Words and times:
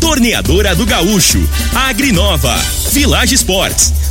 Torneadora 0.00 0.74
do 0.74 0.86
Gaúcho, 0.86 1.38
Agrinova, 1.74 2.56
Village 2.90 3.34
Sports, 3.34 3.92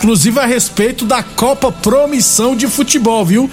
inclusive 0.00 0.40
a 0.40 0.46
respeito 0.46 1.04
da 1.04 1.22
Copa 1.22 1.70
Promissão 1.70 2.56
de 2.56 2.66
Futebol, 2.66 3.22
viu? 3.22 3.50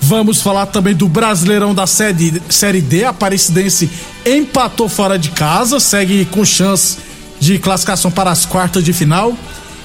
Vamos 0.00 0.40
falar 0.40 0.64
também 0.64 0.94
do 0.94 1.06
Brasileirão 1.06 1.74
da 1.74 1.86
série, 1.86 2.42
série 2.48 2.80
D. 2.80 3.04
A 3.04 3.10
Aparecidense 3.10 3.90
empatou 4.24 4.88
fora 4.88 5.18
de 5.18 5.28
casa, 5.30 5.78
segue 5.78 6.24
com 6.24 6.42
chance 6.42 6.96
de 7.38 7.58
classificação 7.58 8.10
para 8.10 8.30
as 8.30 8.46
quartas 8.46 8.82
de 8.82 8.94
final. 8.94 9.36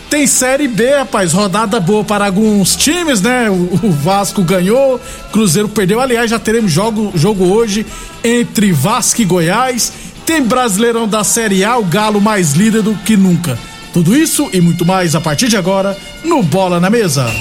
Tem 0.09 0.25
Série 0.25 0.69
B, 0.69 0.89
rapaz, 0.99 1.33
rodada 1.33 1.81
boa 1.81 2.03
para 2.03 2.27
alguns 2.27 2.77
times, 2.77 3.19
né? 3.19 3.49
O, 3.49 3.87
o 3.87 3.91
Vasco 3.91 4.41
ganhou, 4.41 5.01
Cruzeiro 5.33 5.67
perdeu. 5.67 5.99
Aliás, 5.99 6.31
já 6.31 6.39
teremos 6.39 6.71
jogo, 6.71 7.11
jogo 7.13 7.43
hoje 7.43 7.85
entre 8.23 8.71
Vasco 8.71 9.21
e 9.21 9.25
Goiás. 9.25 9.91
Tem 10.25 10.41
Brasileirão 10.41 11.09
da 11.09 11.25
Série 11.25 11.65
A, 11.65 11.77
o 11.77 11.83
Galo 11.83 12.21
mais 12.21 12.53
líder 12.53 12.83
do 12.83 12.95
que 12.95 13.17
nunca. 13.17 13.59
Tudo 13.95 14.13
isso 14.13 14.49
e 14.51 14.59
muito 14.59 14.85
mais 14.85 15.15
a 15.15 15.21
partir 15.21 15.47
de 15.47 15.55
agora 15.55 15.97
no 16.21 16.43
Bola 16.43 16.81
na 16.81 16.89
Mesa. 16.89 17.31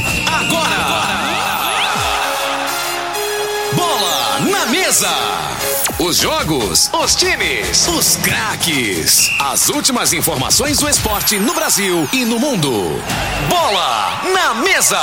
Bola 3.74 4.38
na 4.38 4.66
mesa. 4.66 5.10
Os 5.98 6.18
jogos, 6.18 6.90
os 6.92 7.16
times, 7.16 7.88
os 7.88 8.14
craques. 8.18 9.28
As 9.40 9.68
últimas 9.68 10.12
informações 10.12 10.78
do 10.78 10.88
esporte 10.88 11.40
no 11.40 11.54
Brasil 11.54 12.08
e 12.12 12.24
no 12.24 12.38
mundo. 12.38 13.02
Bola 13.48 14.22
na 14.32 14.54
mesa. 14.54 15.02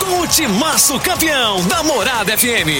Com 0.00 0.20
o 0.20 0.26
timaço 0.26 0.98
campeão 1.00 1.62
da 1.66 1.82
Morada 1.82 2.38
FM. 2.38 2.72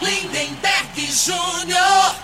Lindenberg 0.00 1.10
Júnior. 1.10 2.23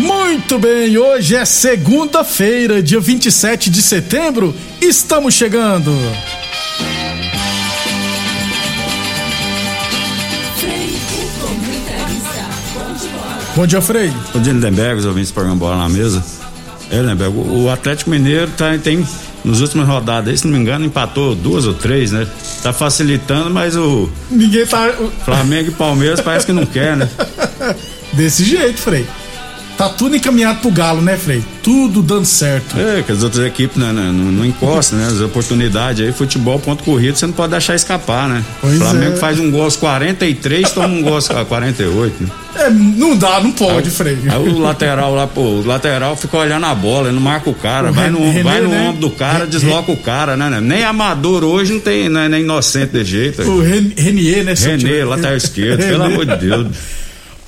Muito 0.00 0.58
bem, 0.58 0.96
hoje 0.96 1.36
é 1.36 1.44
segunda-feira, 1.44 2.82
dia 2.82 2.98
27 2.98 3.68
de 3.68 3.82
setembro. 3.82 4.56
Estamos 4.80 5.34
chegando. 5.34 5.92
Bom 13.54 13.66
dia, 13.66 13.82
Frei. 13.82 14.10
Bom 14.32 14.40
dia, 14.40 14.54
Lindenberg, 14.54 15.00
os 15.00 15.04
ouvintes 15.04 15.30
programa 15.30 15.58
Bola 15.58 15.76
na 15.76 15.88
Mesa. 15.90 16.24
É, 16.90 16.96
Lindenberg, 17.02 17.36
o 17.36 17.64
o 17.64 17.70
Atlético 17.70 18.08
Mineiro 18.08 18.50
tá, 18.56 18.78
tem, 18.78 19.06
nos 19.44 19.60
últimos 19.60 19.86
rodadas, 19.86 20.30
aí, 20.30 20.38
se 20.38 20.46
não 20.46 20.54
me 20.54 20.58
engano, 20.58 20.86
empatou 20.86 21.34
duas 21.34 21.66
ou 21.66 21.74
três, 21.74 22.10
né? 22.10 22.26
Tá 22.62 22.72
facilitando, 22.72 23.50
mas 23.50 23.76
o 23.76 24.08
Ninguém 24.30 24.64
tá. 24.64 24.94
Flamengo 25.26 25.68
e 25.68 25.72
Palmeiras 25.72 26.22
parece 26.22 26.46
que 26.46 26.52
não 26.52 26.64
quer, 26.64 26.96
né? 26.96 27.06
Desse 28.14 28.44
jeito, 28.44 28.80
Frei. 28.80 29.06
Tá 29.80 29.88
tudo 29.88 30.14
encaminhado 30.14 30.60
pro 30.60 30.70
Galo, 30.70 31.00
né, 31.00 31.16
Frei? 31.16 31.42
Tudo 31.62 32.02
dando 32.02 32.26
certo. 32.26 32.78
É, 32.78 33.00
que 33.02 33.10
as 33.12 33.22
outras 33.22 33.46
equipes 33.46 33.78
né, 33.78 33.90
não, 33.90 34.12
não, 34.12 34.30
não 34.30 34.44
encostam, 34.44 34.98
né? 34.98 35.06
As 35.06 35.22
oportunidades 35.22 36.04
aí, 36.04 36.12
futebol, 36.12 36.58
ponto 36.58 36.84
corrido, 36.84 37.16
você 37.16 37.24
não 37.24 37.32
pode 37.32 37.52
deixar 37.52 37.74
escapar, 37.74 38.28
né? 38.28 38.44
Pois 38.60 38.76
Flamengo 38.76 39.14
é. 39.14 39.16
faz 39.16 39.38
um 39.38 39.50
gol 39.50 39.62
aos 39.62 39.76
43, 39.76 40.70
toma 40.72 40.88
um 40.88 41.00
gol 41.02 41.14
aos 41.14 41.28
48, 41.28 42.14
né? 42.22 42.28
É, 42.56 42.68
não 42.68 43.16
dá, 43.16 43.40
não 43.40 43.52
pode, 43.52 43.88
Frei. 43.88 44.18
Aí 44.28 44.36
o 44.50 44.58
lateral 44.58 45.14
lá, 45.14 45.26
pô, 45.26 45.40
o 45.40 45.66
lateral 45.66 46.14
fica 46.14 46.36
olhando 46.36 46.66
a 46.66 46.74
bola, 46.74 47.10
não 47.10 47.22
marca 47.22 47.48
o 47.48 47.54
cara, 47.54 47.88
O 47.88 47.94
vai 47.94 48.10
no, 48.10 48.18
René, 48.18 48.42
vai 48.42 48.60
no 48.60 48.68
né? 48.68 48.86
ombro 48.86 49.00
do 49.00 49.10
cara, 49.10 49.46
desloca 49.46 49.90
o 49.90 49.96
cara, 49.96 50.36
né? 50.36 50.50
né? 50.50 50.60
Nem 50.60 50.84
amador 50.84 51.42
hoje 51.42 51.72
não 51.72 51.80
tem, 51.80 52.06
não 52.10 52.20
é 52.20 52.28
nem 52.28 52.42
inocente 52.42 52.92
de 52.92 53.02
jeito. 53.04 53.40
O 53.40 53.62
Ren- 53.62 53.94
Renier, 53.96 54.44
né? 54.44 54.52
time? 54.52 55.04
lateral 55.04 55.36
esquerdo, 55.38 55.78
pelo 55.78 56.02
amor 56.02 56.26
de 56.26 56.36
Deus. 56.36 56.66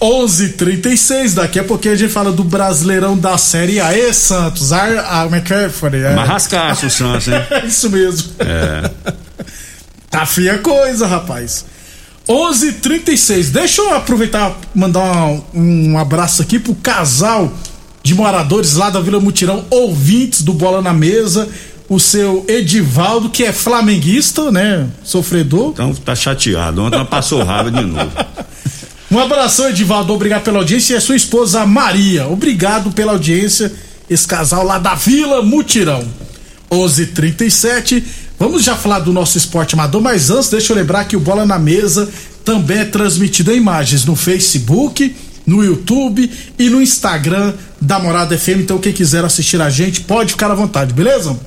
11:36 0.03 1.35
daqui 1.35 1.61
a 1.61 1.65
pouquinho 1.65 1.95
a 1.95 1.97
gente 1.97 2.13
fala 2.13 2.33
do 2.33 2.43
Brasileirão 2.43 3.17
da 3.17 3.39
Série 3.39 3.81
A. 3.81 3.97
E 3.97 4.13
Santos, 4.13 4.73
ar, 4.73 4.99
ah, 4.99 5.23
como 5.23 5.37
é 5.37 5.41
que 5.41 5.55
é? 5.55 5.71
É, 5.93 6.15
Marrascaço 6.15 6.91
Santos, 6.91 7.29
hein? 7.29 7.35
isso 7.65 7.89
mesmo. 7.89 8.33
É. 8.41 8.91
Tá 10.11 10.27
feia 10.27 10.55
a 10.55 10.59
coisa, 10.59 11.07
rapaz. 11.07 11.65
11:36. 12.29 13.51
Deixa 13.51 13.81
eu 13.81 13.95
aproveitar 13.95 14.59
mandar 14.75 15.05
um, 15.05 15.93
um 15.93 15.99
abraço 15.99 16.43
aqui 16.43 16.59
pro 16.59 16.75
casal 16.75 17.53
de 18.03 18.13
moradores 18.17 18.75
lá 18.75 18.91
da 18.91 19.01
Vila 19.01 19.21
Mutirão, 19.21 19.65
ouvintes 19.71 20.43
do 20.43 20.53
Bola 20.53 20.83
na 20.83 20.93
Mesa. 20.93 21.49
O 21.89 22.01
seu 22.01 22.45
Edivaldo, 22.49 23.29
que 23.29 23.45
é 23.45 23.53
flamenguista, 23.53 24.51
né? 24.51 24.89
Sofredor. 25.05 25.71
Então 25.71 25.95
tá 25.95 26.15
chateado. 26.15 26.83
Ontem 26.83 27.05
passou 27.05 27.45
raiva 27.45 27.71
de 27.71 27.83
novo. 27.83 28.11
Um 29.13 29.19
abração, 29.19 29.69
Edivaldo. 29.69 30.15
Obrigado 30.15 30.43
pela 30.43 30.61
audiência. 30.61 30.95
E 30.95 30.97
a 30.97 31.01
sua 31.03 31.17
esposa 31.17 31.67
Maria. 31.67 32.27
Obrigado 32.29 32.91
pela 32.93 33.13
audiência. 33.13 33.71
Esse 34.09 34.27
casal 34.27 34.65
lá 34.65 34.79
da 34.79 34.95
Vila 34.95 35.43
Mutirão. 35.43 36.03
11:37. 36.71 38.03
Vamos 38.39 38.65
já 38.65 38.75
falar 38.75 39.01
do 39.01 39.13
nosso 39.13 39.37
esporte 39.37 39.75
amador, 39.75 40.01
mas 40.01 40.31
antes 40.31 40.49
deixa 40.49 40.73
eu 40.73 40.77
lembrar 40.79 41.05
que 41.05 41.15
o 41.15 41.21
Bola 41.21 41.45
na 41.45 41.59
Mesa 41.59 42.09
também 42.43 42.79
é 42.79 42.85
transmitido 42.87 43.53
em 43.53 43.59
imagens 43.59 44.07
no 44.07 44.17
Facebook, 44.17 45.15
no 45.47 45.63
YouTube 45.63 46.31
e 46.59 46.71
no 46.71 46.81
Instagram 46.81 47.53
da 47.79 47.99
Morada 47.99 48.39
FM. 48.39 48.61
Então 48.61 48.79
quem 48.79 48.95
quiser 48.95 49.23
assistir 49.27 49.61
a 49.61 49.69
gente 49.69 50.01
pode 50.01 50.31
ficar 50.31 50.51
à 50.51 50.55
vontade, 50.55 50.95
beleza? 50.95 51.39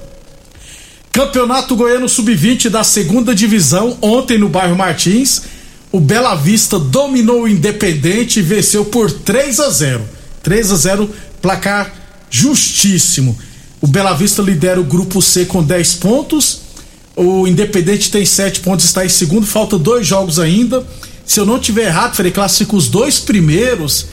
Campeonato 1.12 1.76
Goiano 1.76 2.08
Sub-20 2.08 2.70
da 2.70 2.84
segunda 2.84 3.34
divisão, 3.34 3.98
ontem 4.04 4.38
no 4.38 4.50
bairro 4.50 4.76
Martins. 4.76 5.55
O 5.96 6.00
Bela 6.02 6.36
Vista 6.36 6.78
dominou 6.78 7.44
o 7.44 7.48
Independente 7.48 8.40
e 8.40 8.44
venceu 8.44 8.84
por 8.84 9.10
3 9.10 9.62
a 9.62 9.70
0. 9.70 10.04
3 10.44 10.72
a 10.74 10.76
0, 10.76 11.10
placar 11.42 11.94
justíssimo. 12.30 13.38
O 13.80 13.88
Bela 13.88 14.12
Vista 14.12 14.42
lidera 14.42 14.78
o 14.78 14.84
grupo 14.84 15.22
C 15.22 15.46
com 15.46 15.64
10 15.64 15.94
pontos. 15.94 16.64
O 17.16 17.48
Independente 17.48 18.12
tem 18.12 18.26
7 18.26 18.60
pontos, 18.60 18.84
está 18.84 19.06
em 19.06 19.10
segundo. 19.10 19.46
Falta 19.46 19.78
dois 19.78 20.06
jogos 20.06 20.38
ainda. 20.38 20.86
Se 21.26 21.40
eu 21.40 21.46
não 21.46 21.60
tiver 21.60 21.86
errado, 21.86 22.14
Frei, 22.14 22.30
classifica 22.30 22.76
os 22.76 22.90
dois 22.90 23.22
primeiros. 23.22 24.08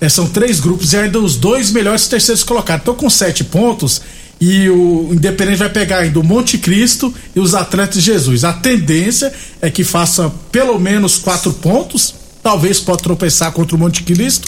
É, 0.00 0.08
são 0.08 0.28
três 0.28 0.60
grupos 0.60 0.92
e 0.92 0.98
ainda 0.98 1.18
os 1.18 1.34
dois 1.34 1.72
melhores 1.72 2.06
terceiros 2.06 2.44
colocados. 2.44 2.84
Então, 2.84 2.94
com 2.94 3.10
sete 3.10 3.42
pontos, 3.42 4.00
e 4.46 4.68
o 4.68 5.08
Independente 5.10 5.56
vai 5.56 5.70
pegar 5.70 6.00
ainda 6.00 6.20
o 6.20 6.22
Monte 6.22 6.58
Cristo 6.58 7.14
e 7.34 7.40
os 7.40 7.54
Atletas 7.54 7.94
de 7.94 8.02
Jesus. 8.02 8.44
A 8.44 8.52
tendência 8.52 9.32
é 9.58 9.70
que 9.70 9.82
faça 9.82 10.30
pelo 10.52 10.78
menos 10.78 11.16
quatro 11.16 11.50
pontos. 11.50 12.14
Talvez 12.42 12.78
pode 12.78 13.02
tropeçar 13.02 13.52
contra 13.52 13.74
o 13.74 13.78
Monte 13.78 14.02
Cristo, 14.02 14.46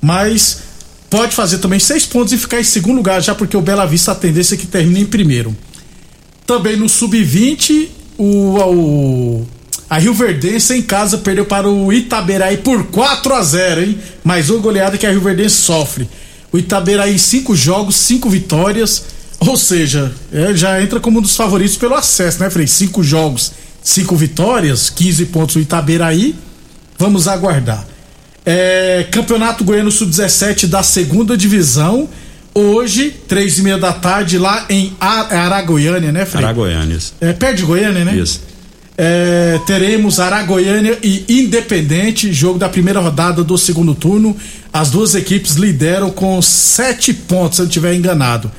mas 0.00 0.62
pode 1.10 1.34
fazer 1.34 1.58
também 1.58 1.78
seis 1.78 2.06
pontos 2.06 2.32
e 2.32 2.38
ficar 2.38 2.60
em 2.60 2.64
segundo 2.64 2.96
lugar, 2.96 3.22
já 3.22 3.34
porque 3.34 3.54
o 3.54 3.60
Bela 3.60 3.84
Vista 3.84 4.12
a 4.12 4.14
tendência 4.14 4.54
é 4.54 4.58
que 4.58 4.66
termine 4.66 5.02
em 5.02 5.06
primeiro. 5.06 5.54
Também 6.46 6.74
no 6.74 6.88
sub-20, 6.88 7.88
o, 8.16 8.56
o 8.58 9.46
a 9.90 9.98
Rio 9.98 10.14
Verdense 10.14 10.72
em 10.72 10.80
casa 10.80 11.18
perdeu 11.18 11.44
para 11.44 11.68
o 11.68 11.92
Itaberaí 11.92 12.56
por 12.56 12.86
4 12.86 13.34
a 13.34 13.42
0 13.42 13.82
hein? 13.82 13.98
Mais 14.24 14.48
uma 14.48 14.60
goleada 14.60 14.96
que 14.96 15.06
a 15.06 15.10
Rio 15.10 15.20
Verdense 15.20 15.56
sofre. 15.56 16.08
O 16.50 16.56
Itaberaí 16.56 17.18
cinco 17.18 17.54
jogos, 17.54 17.96
cinco 17.96 18.30
vitórias. 18.30 19.15
Ou 19.40 19.56
seja, 19.56 20.12
é, 20.32 20.54
já 20.54 20.80
entra 20.80 20.98
como 20.98 21.18
um 21.18 21.22
dos 21.22 21.36
favoritos 21.36 21.76
pelo 21.76 21.94
acesso, 21.94 22.40
né, 22.40 22.50
Frei? 22.50 22.66
Cinco 22.66 23.02
jogos, 23.02 23.52
cinco 23.82 24.16
vitórias, 24.16 24.90
15 24.90 25.26
pontos 25.26 25.56
o 25.56 25.60
Itaberaí. 25.60 26.34
Vamos 26.98 27.28
aguardar. 27.28 27.86
É, 28.44 29.06
Campeonato 29.10 29.64
Goiano 29.64 29.90
Sub-17 29.90 30.66
da 30.66 30.82
segunda 30.82 31.36
divisão. 31.36 32.08
Hoje, 32.54 33.14
três 33.28 33.58
e 33.58 33.62
meia 33.62 33.76
da 33.76 33.92
tarde, 33.92 34.38
lá 34.38 34.64
em 34.70 34.96
Aragoiânia, 34.98 36.10
né, 36.10 36.24
Frei? 36.24 36.42
Aragoiânia. 36.42 36.98
É, 37.20 37.32
perto 37.34 37.56
de 37.56 37.62
Goiânia, 37.64 38.04
né? 38.04 38.16
Isso. 38.16 38.40
É, 38.96 39.60
teremos 39.66 40.18
Aragoiânia 40.18 40.98
e 41.02 41.24
Independente, 41.28 42.32
jogo 42.32 42.58
da 42.58 42.68
primeira 42.68 42.98
rodada 42.98 43.44
do 43.44 43.58
segundo 43.58 43.94
turno. 43.94 44.34
As 44.72 44.90
duas 44.90 45.14
equipes 45.14 45.56
lideram 45.56 46.10
com 46.10 46.40
sete 46.40 47.12
pontos, 47.12 47.56
se 47.56 47.62
eu 47.62 47.64
não 47.64 47.68
estiver 47.68 47.94
enganado. 47.94 48.50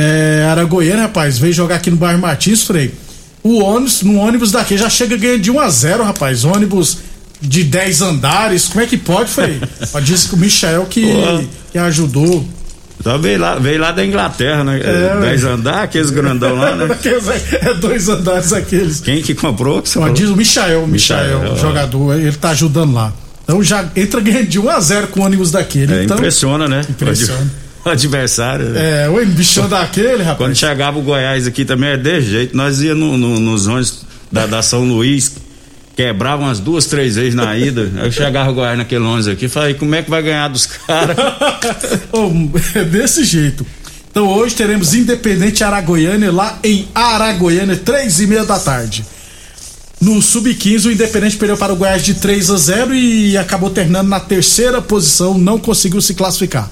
É, 0.00 0.46
Aragoiânia, 0.48 1.02
rapaz, 1.02 1.38
veio 1.38 1.52
jogar 1.52 1.74
aqui 1.74 1.90
no 1.90 1.96
bairro 1.96 2.20
Martins, 2.20 2.62
Frei. 2.62 2.94
O 3.42 3.58
ônibus, 3.58 4.02
no 4.02 4.16
ônibus 4.18 4.52
daqui 4.52 4.78
já 4.78 4.88
chega 4.88 5.16
ganhando 5.16 5.40
de 5.40 5.50
1 5.50 5.58
a 5.58 5.68
0 5.68 6.04
rapaz. 6.04 6.44
Ônibus 6.44 6.98
de 7.40 7.64
10 7.64 8.02
andares, 8.02 8.68
como 8.68 8.80
é 8.80 8.86
que 8.86 8.96
pode, 8.96 9.28
Frei? 9.28 9.60
Disse 10.04 10.28
que 10.28 10.36
o 10.36 10.38
Michel 10.38 10.86
que, 10.86 11.04
que 11.72 11.78
ajudou. 11.78 12.46
Só 13.02 13.18
veio 13.18 13.40
lá, 13.40 13.56
veio 13.56 13.80
lá 13.80 13.90
da 13.90 14.04
Inglaterra, 14.04 14.62
né? 14.62 14.80
É, 14.80 15.20
Dez 15.20 15.42
andares, 15.42 15.82
aqueles 15.82 16.10
grandão 16.10 16.54
lá, 16.54 16.76
né? 16.76 16.86
é 17.60 17.74
dois 17.74 18.08
andares 18.08 18.52
aqueles. 18.52 19.00
Quem 19.00 19.20
que 19.20 19.34
comprou? 19.34 19.82
Que 19.82 19.98
Ó, 19.98 20.08
diz 20.10 20.28
o 20.28 20.36
Michael, 20.36 20.86
Michael, 20.86 21.40
Michael 21.40 21.56
jogador, 21.56 22.14
ele 22.14 22.32
tá 22.36 22.50
ajudando 22.50 22.94
lá. 22.94 23.12
Então 23.42 23.62
já 23.64 23.84
entra 23.96 24.20
ganhando 24.20 24.46
de 24.46 24.60
1 24.60 24.70
a 24.70 24.80
0 24.80 25.08
com 25.08 25.20
o 25.20 25.24
ônibus 25.24 25.50
daquele. 25.50 25.92
É, 25.92 26.04
então, 26.04 26.16
impressiona, 26.16 26.68
né? 26.68 26.82
Impressiona. 26.88 27.50
Adversário. 27.92 28.66
Né? 28.70 29.04
É, 29.04 29.08
o 29.08 29.24
bichão 29.26 29.68
daquele, 29.68 30.22
rapaz. 30.22 30.38
Quando 30.38 30.54
chegava 30.54 30.98
o 30.98 31.02
Goiás 31.02 31.46
aqui 31.46 31.64
também 31.64 31.90
é 31.90 31.96
desse 31.96 32.28
jeito. 32.28 32.56
Nós 32.56 32.80
ia 32.80 32.94
no, 32.94 33.16
no, 33.16 33.40
nos 33.40 33.66
ônibus 33.66 34.04
da, 34.30 34.46
da 34.46 34.62
São 34.62 34.84
Luís, 34.84 35.36
quebrava 35.96 36.42
umas 36.42 36.60
duas, 36.60 36.86
três 36.86 37.16
vezes 37.16 37.34
na 37.34 37.56
ida. 37.56 37.90
Aí 38.02 38.12
chegava 38.12 38.50
o 38.50 38.54
Goiás 38.54 38.78
naquele 38.78 39.04
11 39.04 39.30
aqui 39.30 39.48
falei, 39.48 39.74
como 39.74 39.94
é 39.94 40.02
que 40.02 40.10
vai 40.10 40.22
ganhar 40.22 40.48
dos 40.48 40.66
caras? 40.66 41.16
oh, 42.12 42.30
é 42.78 42.84
desse 42.84 43.24
jeito. 43.24 43.66
Então 44.10 44.26
hoje 44.26 44.54
teremos 44.54 44.94
Independente 44.94 45.62
Aragoiânia 45.62 46.32
lá 46.32 46.58
em 46.64 46.88
Aragoiânia, 46.94 47.76
três 47.76 48.20
e 48.20 48.26
meia 48.26 48.44
da 48.44 48.58
tarde. 48.58 49.04
No 50.00 50.22
Sub-15, 50.22 50.86
o 50.86 50.92
Independente 50.92 51.36
perdeu 51.36 51.56
para 51.56 51.72
o 51.72 51.76
Goiás 51.76 52.04
de 52.04 52.14
3 52.14 52.50
a 52.50 52.56
0 52.56 52.94
e 52.94 53.36
acabou 53.36 53.68
terminando 53.68 54.06
na 54.06 54.20
terceira 54.20 54.80
posição, 54.80 55.36
não 55.36 55.58
conseguiu 55.58 56.00
se 56.00 56.14
classificar. 56.14 56.70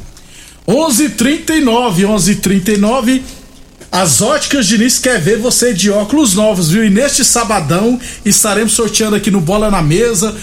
11:39, 0.67 2.05
11:39 2.05 3.23
as 3.91 4.21
óticas 4.21 4.67
Diniz 4.67 4.99
quer 4.99 5.19
ver 5.21 5.39
você 5.39 5.73
de 5.73 5.91
óculos 5.91 6.35
novos, 6.35 6.71
viu? 6.71 6.85
E 6.85 6.91
neste 6.91 7.25
sabadão 7.25 7.99
estaremos 8.25 8.73
sorteando 8.73 9.17
aqui 9.17 9.31
no 9.31 9.41
Bola 9.41 9.71
na 9.71 9.81
Mesa 9.81 10.35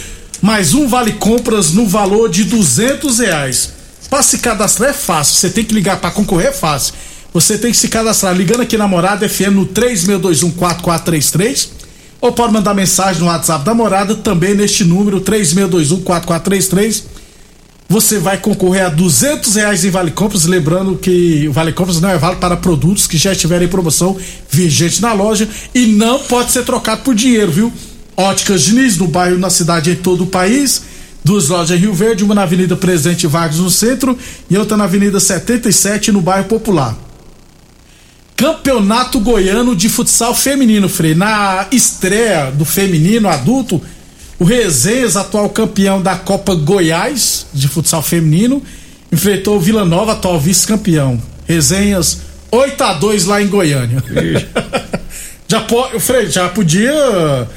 mais 0.42 0.74
um 0.74 0.88
vale 0.88 1.12
compras 1.14 1.72
no 1.72 1.88
valor 1.88 2.30
de 2.30 2.46
duzentos 2.46 3.20
reais. 3.20 3.70
Para 4.10 4.24
se 4.24 4.40
cadastrar 4.40 4.90
é 4.90 4.94
fácil, 4.94 5.36
você 5.36 5.50
tem 5.50 5.64
que 5.64 5.74
ligar 5.74 6.02
para 6.02 6.12
concorrer 6.12 6.48
é 6.48 6.52
fácil. 6.52 6.94
Você 7.34 7.58
tem 7.58 7.72
que 7.72 7.78
se 7.78 7.88
cadastrar 7.88 8.36
ligando 8.36 8.60
aqui 8.62 8.78
na 8.78 8.88
Morada 8.88 9.30
FM 9.30 9.54
no 9.54 9.66
36214433 9.68 11.70
ou 12.20 12.32
pode 12.32 12.54
mandar 12.54 12.74
mensagem 12.74 13.22
no 13.22 13.28
WhatsApp 13.28 13.64
da 13.64 13.74
Morada 13.74 14.16
também 14.16 14.56
neste 14.56 14.84
número 14.84 15.22
36214433 15.22 17.13
você 17.88 18.18
vai 18.18 18.38
concorrer 18.38 18.86
a 18.86 18.90
duzentos 18.90 19.56
reais 19.56 19.86
em 19.86 19.90
Vale 19.90 20.12
Compras, 20.12 20.46
lembrando 20.46 20.98
que 20.98 21.48
o 21.48 21.54
Vale 21.54 21.74
Compras 21.74 22.02
não 22.02 22.10
é 22.10 22.18
válido 22.18 22.40
para 22.40 22.58
produtos 22.58 23.06
que 23.08 23.18
já 23.18 23.32
estiverem 23.32 23.68
em 23.68 23.72
promoção 23.72 24.18
vigente 24.50 25.02
na 25.02 25.14
loja 25.14 25.48
e 25.76 25.86
não 25.86 26.20
pode 26.20 26.52
ser 26.52 26.64
trocado 26.64 27.02
por 27.04 27.14
dinheiro, 27.14 27.52
viu? 27.52 27.74
Óticas 28.16 28.62
Diniz, 28.62 28.98
no 28.98 29.08
bairro, 29.08 29.38
na 29.38 29.50
cidade 29.50 29.92
em 29.92 29.96
todo 29.96 30.24
o 30.24 30.28
país, 30.28 30.84
duas 31.24 31.50
lojas 31.50 31.78
em 31.78 31.82
Rio 31.82 31.94
Verde, 31.94 32.24
uma 32.24 32.36
na 32.36 32.44
Avenida 32.44 32.76
Presidente 32.76 33.28
Vargas 33.28 33.60
no 33.60 33.70
centro 33.70 34.18
e 34.50 34.58
outra 34.58 34.78
na 34.78 34.86
Avenida 34.86 35.20
77 35.20 36.12
no 36.12 36.22
bairro 36.22 36.46
Popular. 36.46 36.98
Campeonato 38.36 39.20
Goiano 39.20 39.76
de 39.76 39.88
Futsal 39.88 40.34
Feminino, 40.34 40.90
Frei. 40.90 41.16
Na 41.16 41.68
estreia 41.72 42.52
do 42.52 42.66
feminino 42.66 43.30
adulto, 43.30 43.82
o 44.40 44.44
Resenhas, 44.44 45.16
atual 45.16 45.50
campeão 45.50 46.02
da 46.02 46.16
Copa 46.16 46.56
Goiás 46.56 47.46
de 47.54 47.68
futsal 47.68 48.02
feminino, 48.02 48.62
enfrentou 49.12 49.58
o 49.58 49.60
Vila 49.60 49.86
Nova, 49.86 50.14
atual 50.14 50.40
vice-campeão. 50.40 51.22
Resenhas 51.48 52.22
8 52.52 52.84
a 52.84 52.94
2 52.94 53.26
lá 53.26 53.42
em 53.42 53.48
Goiânia. 53.48 54.04
já 55.48 55.66
Frei, 56.00 56.30
já 56.30 56.50
podia 56.50 57.48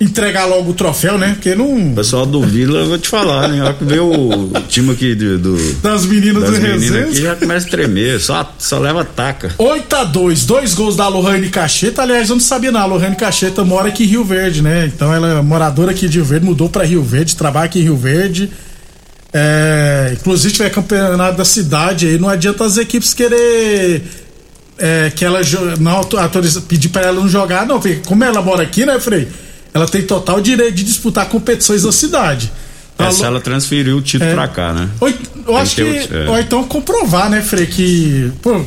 entregar 0.00 0.46
logo 0.46 0.70
o 0.70 0.74
troféu, 0.74 1.18
né? 1.18 1.32
Porque 1.34 1.54
não. 1.54 1.92
O 1.92 1.94
pessoal 1.94 2.24
do 2.24 2.40
Vila, 2.40 2.80
eu 2.80 2.88
vou 2.88 2.98
te 2.98 3.08
falar, 3.08 3.48
né? 3.48 3.62
Olha 3.62 3.74
que 3.74 3.84
vê 3.84 4.00
o 4.00 4.50
time 4.66 4.92
aqui 4.92 5.14
do. 5.14 5.38
do 5.38 5.74
das 5.82 6.06
meninas 6.06 6.42
das 6.42 6.54
do 6.54 6.60
meninas 6.60 7.10
aqui 7.10 7.20
já 7.20 7.36
começa 7.36 7.66
a 7.66 7.70
tremer, 7.70 8.18
só, 8.18 8.54
só 8.58 8.78
leva 8.78 9.04
taca. 9.04 9.54
8 9.58 9.96
a 9.96 10.04
2 10.04 10.46
dois 10.46 10.72
gols 10.72 10.96
da 10.96 11.06
Lohane 11.06 11.50
Cacheta. 11.50 12.02
Aliás, 12.02 12.30
eu 12.30 12.36
não 12.36 12.40
sabia 12.40 12.72
não. 12.72 12.80
A 12.80 12.86
Lohane 12.86 13.14
Cacheta 13.14 13.62
mora 13.62 13.88
aqui 13.88 14.04
em 14.04 14.06
Rio 14.06 14.24
Verde, 14.24 14.62
né? 14.62 14.86
Então 14.86 15.12
ela 15.12 15.38
é 15.38 15.42
moradora 15.42 15.90
aqui 15.90 16.08
de 16.08 16.16
Rio 16.16 16.24
Verde, 16.24 16.46
mudou 16.46 16.70
para 16.70 16.84
Rio 16.84 17.02
Verde, 17.02 17.36
trabalha 17.36 17.66
aqui 17.66 17.80
em 17.80 17.82
Rio 17.82 17.96
Verde. 17.96 18.50
É, 19.32 20.16
inclusive 20.18 20.54
tiver 20.54 20.70
campeonato 20.70 21.36
da 21.36 21.44
cidade 21.44 22.06
aí, 22.06 22.18
não 22.18 22.28
adianta 22.28 22.64
as 22.64 22.76
equipes 22.78 23.14
querer 23.14 24.02
é, 24.76 25.12
que 25.14 25.24
ela 25.24 25.40
não 25.78 25.92
autoriza, 25.92 26.60
pedir 26.62 26.88
para 26.88 27.02
ela 27.02 27.20
não 27.20 27.28
jogar, 27.28 27.64
não, 27.64 27.78
porque 27.78 28.00
como 28.04 28.24
ela 28.24 28.42
mora 28.42 28.62
aqui, 28.62 28.84
né, 28.84 28.98
Frei? 28.98 29.28
Ela 29.72 29.86
tem 29.86 30.02
total 30.02 30.40
direito 30.40 30.74
de 30.74 30.84
disputar 30.84 31.28
competições 31.28 31.82
da 31.82 31.92
cidade. 31.92 32.50
É, 32.98 33.10
se 33.10 33.24
ela 33.24 33.40
transferiu 33.40 33.96
o 33.96 34.02
título 34.02 34.30
é, 34.30 34.34
pra 34.34 34.46
cá, 34.46 34.72
né? 34.74 34.90
Ou, 35.00 35.12
eu 35.46 35.56
acho 35.56 35.76
que. 35.76 35.82
é. 35.82 36.28
Ou 36.28 36.38
então 36.38 36.62
comprovar, 36.64 37.30
né, 37.30 37.40
Frei, 37.40 37.66
que. 37.66 38.30
Pô, 38.42 38.60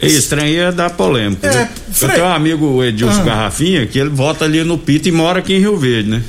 isso, 0.00 0.28
trem 0.28 0.52
ia 0.52 0.70
dar 0.70 0.90
polêmica. 0.90 1.46
É, 1.46 1.54
né? 1.54 1.68
Eu 2.00 2.08
tenho 2.08 2.24
um 2.24 2.32
amigo, 2.32 2.84
Edilson 2.84 3.20
ah. 3.20 3.24
Garrafinha, 3.24 3.86
que 3.86 3.98
ele 3.98 4.10
vota 4.10 4.44
ali 4.44 4.62
no 4.62 4.78
Pito 4.78 5.08
e 5.08 5.12
mora 5.12 5.40
aqui 5.40 5.54
em 5.54 5.58
Rio 5.58 5.76
Verde, 5.76 6.10
né? 6.10 6.22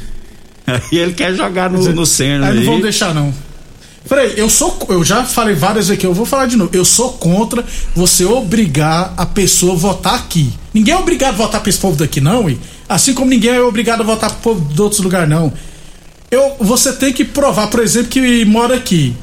E 0.91 0.97
ele 0.97 1.13
quer 1.13 1.33
jogar 1.33 1.69
no, 1.69 1.81
no 1.93 2.05
Senna. 2.05 2.47
Aí, 2.47 2.51
aí 2.51 2.63
não 2.63 2.73
vão 2.73 2.81
deixar, 2.81 3.13
não. 3.13 3.33
Frei, 4.06 4.34
eu 4.38 4.50
sou. 4.50 4.77
Eu 4.89 5.03
já 5.03 5.24
falei 5.24 5.56
várias 5.56 5.88
vezes 5.88 5.91
aqui, 5.91 6.06
eu 6.06 6.13
vou 6.13 6.25
falar 6.25 6.46
de 6.46 6.56
novo. 6.56 6.72
Eu 6.74 6.86
sou 6.86 7.13
contra 7.13 7.63
você 7.96 8.25
obrigar 8.25 9.13
a 9.18 9.25
pessoa 9.25 9.74
a 9.74 9.77
votar 9.77 10.15
aqui. 10.15 10.51
Ninguém 10.74 10.94
é 10.94 10.98
obrigado 10.98 11.34
a 11.34 11.38
votar 11.38 11.62
pra 11.62 11.70
esse 11.70 11.79
povo 11.79 11.98
daqui, 11.98 12.22
não, 12.22 12.50
e 12.50 12.60
assim 12.88 13.13
como 13.13 13.29
ninguém 13.29 13.51
é 13.51 13.62
obrigado 13.62 14.01
a 14.01 14.06
votar 14.06 14.32
pro 14.32 14.53
povo 14.53 14.74
de 14.74 14.82
outros 14.82 15.01
lugares, 15.01 15.29
não. 15.29 15.51
Eu, 16.32 16.56
você 16.60 16.94
tem 16.94 17.12
que 17.12 17.25
provar, 17.25 17.68
por 17.68 17.82
exemplo, 17.82 18.10
que 18.10 18.46
mora 18.46 18.75
aqui. 18.75 19.15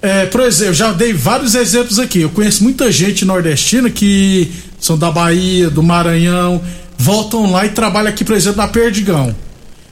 É, 0.00 0.26
por 0.26 0.40
exemplo, 0.40 0.70
eu 0.70 0.74
já 0.74 0.92
dei 0.92 1.12
vários 1.12 1.54
exemplos 1.54 1.98
aqui. 1.98 2.20
Eu 2.20 2.30
conheço 2.30 2.62
muita 2.62 2.90
gente 2.90 3.24
nordestina 3.24 3.90
que 3.90 4.50
são 4.78 4.96
da 4.96 5.10
Bahia, 5.10 5.68
do 5.68 5.82
Maranhão, 5.82 6.62
voltam 6.96 7.50
lá 7.50 7.66
e 7.66 7.70
trabalham 7.70 8.08
aqui, 8.08 8.24
por 8.24 8.34
exemplo, 8.34 8.58
na 8.58 8.68
Perdigão. 8.68 9.34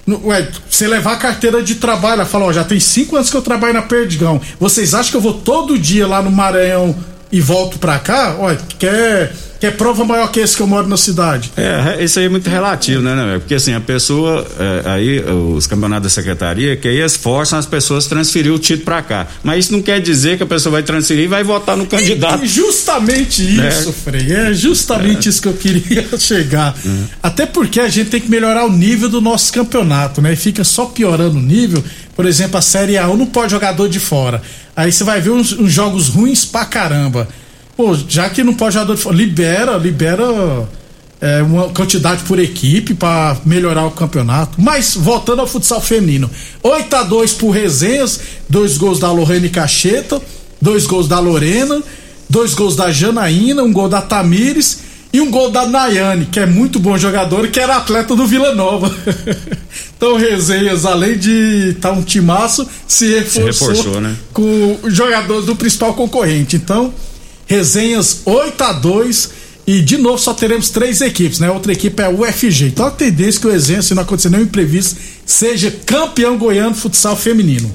Ué, 0.07 0.49
você 0.69 0.87
levar 0.87 1.15
a 1.15 1.17
carteira 1.17 1.63
de 1.63 1.77
trabalho, 1.77 2.21
ela 2.21 2.27
fala, 2.27 2.45
ó, 2.45 2.53
já 2.53 2.63
tem 2.63 2.79
cinco 2.79 3.17
anos 3.17 3.31
que 3.31 3.37
eu 3.37 3.43
trabalho 3.43 3.73
na 3.73 3.83
Perdigão. 3.83 4.41
Vocês 4.61 4.93
acham 4.95 5.11
que 5.11 5.17
eu 5.17 5.21
vou 5.21 5.35
todo 5.35 5.79
dia 5.79 6.07
lá 6.07 6.21
no 6.21 6.31
Maranhão 6.31 6.95
e 7.33 7.41
volto 7.41 7.79
pra 7.79 7.99
cá? 7.99 8.37
Olha, 8.39 8.59
quer 8.79 9.35
que 9.65 9.69
é 9.69 9.71
prova 9.71 10.05
maior 10.05 10.31
que 10.31 10.41
esse 10.41 10.55
que 10.55 10.63
eu 10.63 10.67
moro 10.67 10.87
na 10.87 10.97
cidade. 10.99 11.51
É, 11.57 12.05
isso 12.05 12.19
aí 12.19 12.27
é 12.27 12.29
muito 12.29 12.51
relativo, 12.51 13.01
né, 13.01 13.15
né? 13.15 13.39
Porque 13.39 13.55
assim, 13.55 13.73
a 13.73 13.81
pessoa, 13.81 14.47
é, 14.61 14.91
aí, 14.91 15.21
os 15.21 15.67
campeonatos 15.67 16.03
da 16.03 16.11
secretaria, 16.11 16.77
que 16.77 16.87
aí 16.87 17.01
esforçam 17.01 17.59
as 17.59 17.65
pessoas 17.65 18.05
a 18.05 18.11
transferir 18.11 18.53
o 18.53 18.59
título 18.59 18.85
para 18.85 19.01
cá. 19.01 19.27
Mas 19.43 19.65
isso 19.65 19.73
não 19.73 19.81
quer 19.81 20.03
dizer 20.03 20.37
que 20.37 20.43
a 20.43 20.47
pessoa 20.47 20.73
vai 20.73 20.83
transferir 20.83 21.25
e 21.25 21.27
vai 21.27 21.43
votar 21.43 21.79
no 21.79 21.87
candidato. 21.87 22.45
É 22.45 22.47
justamente 22.47 23.43
né? 23.43 23.71
isso, 23.71 23.91
Frei. 23.91 24.31
É 24.31 24.53
justamente 24.53 25.29
é. 25.29 25.31
isso 25.31 25.41
que 25.41 25.49
eu 25.49 25.55
queria 25.55 26.07
chegar. 26.21 26.77
Uhum. 26.85 27.07
Até 27.23 27.47
porque 27.47 27.81
a 27.81 27.89
gente 27.89 28.11
tem 28.11 28.21
que 28.21 28.31
melhorar 28.31 28.67
o 28.67 28.71
nível 28.71 29.09
do 29.09 29.23
nosso 29.23 29.51
campeonato, 29.51 30.21
né? 30.21 30.35
E 30.35 30.37
fica 30.37 30.63
só 30.63 30.85
piorando 30.85 31.39
o 31.39 31.43
nível. 31.43 31.83
Por 32.15 32.27
exemplo, 32.27 32.59
a 32.59 32.63
Série 32.63 32.99
A 32.99 33.07
não 33.07 33.25
pode 33.25 33.53
jogador 33.53 33.89
de 33.89 33.99
fora. 33.99 34.43
Aí 34.77 34.93
você 34.93 35.05
vai 35.05 35.23
ver 35.23 35.31
uns, 35.31 35.53
uns 35.53 35.73
jogos 35.73 36.09
ruins 36.09 36.45
pra 36.45 36.67
caramba. 36.67 37.27
Pô, 37.77 37.95
já 38.09 38.31
que 38.31 38.45
não 38.45 38.55
pode 38.55 38.75
jogador 38.75 38.95
de 38.95 39.03
fora, 39.03 39.17
libera, 39.17 39.77
libera 39.77 40.25
é, 41.21 41.43
uma 41.43 41.71
quantidade 41.71 42.23
por 42.25 42.39
equipe 42.39 42.95
para 42.95 43.37
melhorar 43.45 43.87
o 43.87 43.91
campeonato. 43.91 44.61
Mas 44.61 44.95
voltando 44.95 45.41
ao 45.41 45.47
futsal 45.47 45.81
feminino, 45.81 46.31
8 46.63 46.97
a 46.97 47.03
2 47.03 47.33
por 47.33 47.51
Resenhas, 47.51 48.21
dois 48.49 48.77
gols 48.77 48.99
da 48.99 49.11
Lorene 49.11 49.49
Cacheta, 49.49 50.21
dois 50.61 50.87
gols 50.87 51.09
da 51.09 51.19
Lorena, 51.19 51.83
dois 52.29 52.55
gols 52.55 52.77
da 52.77 52.93
Janaína, 52.93 53.63
um 53.63 53.73
gol 53.73 53.89
da 53.89 54.03
Tamires 54.03 54.81
e 55.15 55.21
um 55.21 55.31
gol 55.31 55.49
da 55.49 55.65
Nayane, 55.67 56.27
que 56.27 56.41
é 56.41 56.47
muito 56.47 56.81
bom 56.81 56.99
jogador 56.99 57.45
e 57.45 57.49
que 57.49 57.61
era 57.61 57.77
atleta 57.77 58.17
do 58.17 58.27
Vila 58.27 58.53
Nova. 58.55 58.93
então, 59.97 60.17
Resenhas, 60.17 60.85
além 60.85 61.17
de 61.17 61.71
estar 61.71 61.91
tá 61.91 61.95
um 61.95 62.03
timaço, 62.03 62.69
se 62.87 63.07
reforçou, 63.15 63.53
se 63.53 63.77
reforçou 63.77 64.01
né? 64.01 64.17
com 64.33 64.79
o 64.83 64.91
jogador 64.91 65.43
do 65.43 65.55
principal 65.55 65.95
concorrente. 65.95 66.57
Então, 66.57 66.93
Resenhas 67.55 68.23
8 68.25 68.65
a 68.65 68.73
2 68.73 69.31
e 69.67 69.81
de 69.81 69.97
novo 69.97 70.19
só 70.19 70.35
teremos 70.35 70.71
três 70.71 71.01
equipes, 71.01 71.39
né? 71.39 71.51
Outra 71.51 71.73
equipe 71.73 72.03
é 72.03 72.09
o 72.09 72.23
UFG. 72.23 72.67
Então 72.67 72.87
a 72.87 72.91
tendência 72.91 73.39
é 73.39 73.41
que 73.41 73.47
o 73.47 73.51
Resenha, 73.51 73.81
se 73.81 73.95
não 73.95 74.03
acontecer 74.03 74.29
nenhum 74.29 74.43
imprevisto, 74.43 74.97
seja 75.25 75.71
campeão 75.87 76.37
goiano 76.37 76.75
futsal 76.75 77.17
feminino. 77.17 77.73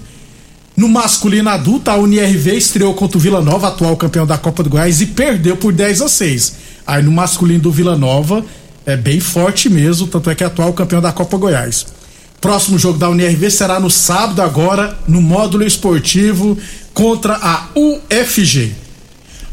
No 0.76 0.88
masculino 0.88 1.50
adulto, 1.50 1.90
a 1.90 1.96
UNIRV 1.96 2.56
estreou 2.56 2.94
contra 2.94 3.18
o 3.18 3.22
Vila 3.22 3.42
Nova, 3.42 3.70
atual 3.70 3.96
campeão 3.98 4.26
da 4.26 4.38
Copa 4.38 4.64
do 4.64 4.70
Goiás, 4.70 5.02
e 5.02 5.08
perdeu 5.08 5.58
por 5.58 5.74
10 5.74 6.02
a 6.02 6.10
6. 6.10 6.56
Aí 6.86 7.02
no 7.02 7.12
masculino 7.12 7.62
do 7.62 7.72
Vila 7.72 7.98
Nova 7.98 8.46
é 8.86 8.96
bem 8.98 9.20
forte 9.20 9.70
mesmo, 9.70 10.08
tanto 10.08 10.30
é 10.30 10.36
que 10.36 10.44
é 10.44 10.48
atual 10.48 10.74
campeão 10.74 11.02
da 11.02 11.12
Copa 11.12 11.38
Goiás. 11.38 11.88
Próximo 12.40 12.78
jogo 12.78 12.98
da 12.98 13.10
UNIRV 13.10 13.50
será 13.50 13.80
no 13.80 13.90
sábado 13.90 14.42
agora, 14.42 14.98
no 15.08 15.22
módulo 15.22 15.66
esportivo 15.66 16.58
contra 16.94 17.34
a 17.36 17.70
UFG. 17.76 18.89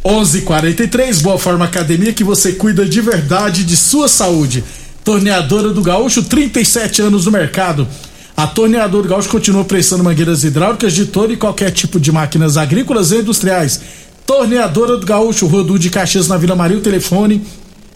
11:43 0.06 1.20
Boa 1.20 1.36
Forma 1.36 1.64
Academia 1.64 2.12
que 2.12 2.22
você 2.22 2.52
cuida 2.52 2.86
de 2.86 3.00
verdade 3.00 3.64
de 3.64 3.76
sua 3.76 4.06
saúde. 4.06 4.62
Torneadora 5.04 5.70
do 5.70 5.82
Gaúcho, 5.82 6.22
37 6.22 7.02
anos 7.02 7.26
no 7.26 7.32
mercado. 7.32 7.88
A 8.36 8.46
Torneadora 8.46 9.02
do 9.02 9.08
Gaúcho 9.08 9.28
continua 9.28 9.64
prestando 9.64 10.04
mangueiras 10.04 10.44
hidráulicas 10.44 10.92
de 10.92 11.06
todo 11.06 11.32
e 11.32 11.36
qualquer 11.36 11.72
tipo 11.72 11.98
de 11.98 12.12
máquinas 12.12 12.56
agrícolas 12.56 13.10
e 13.10 13.16
industriais. 13.16 13.80
Torneadora 14.24 14.96
do 14.96 15.04
Gaúcho, 15.04 15.48
Rodu 15.48 15.76
de 15.76 15.90
Caxias 15.90 16.28
na 16.28 16.36
Vila 16.36 16.54
Maria, 16.54 16.78
o 16.78 16.82
telefone 16.82 17.44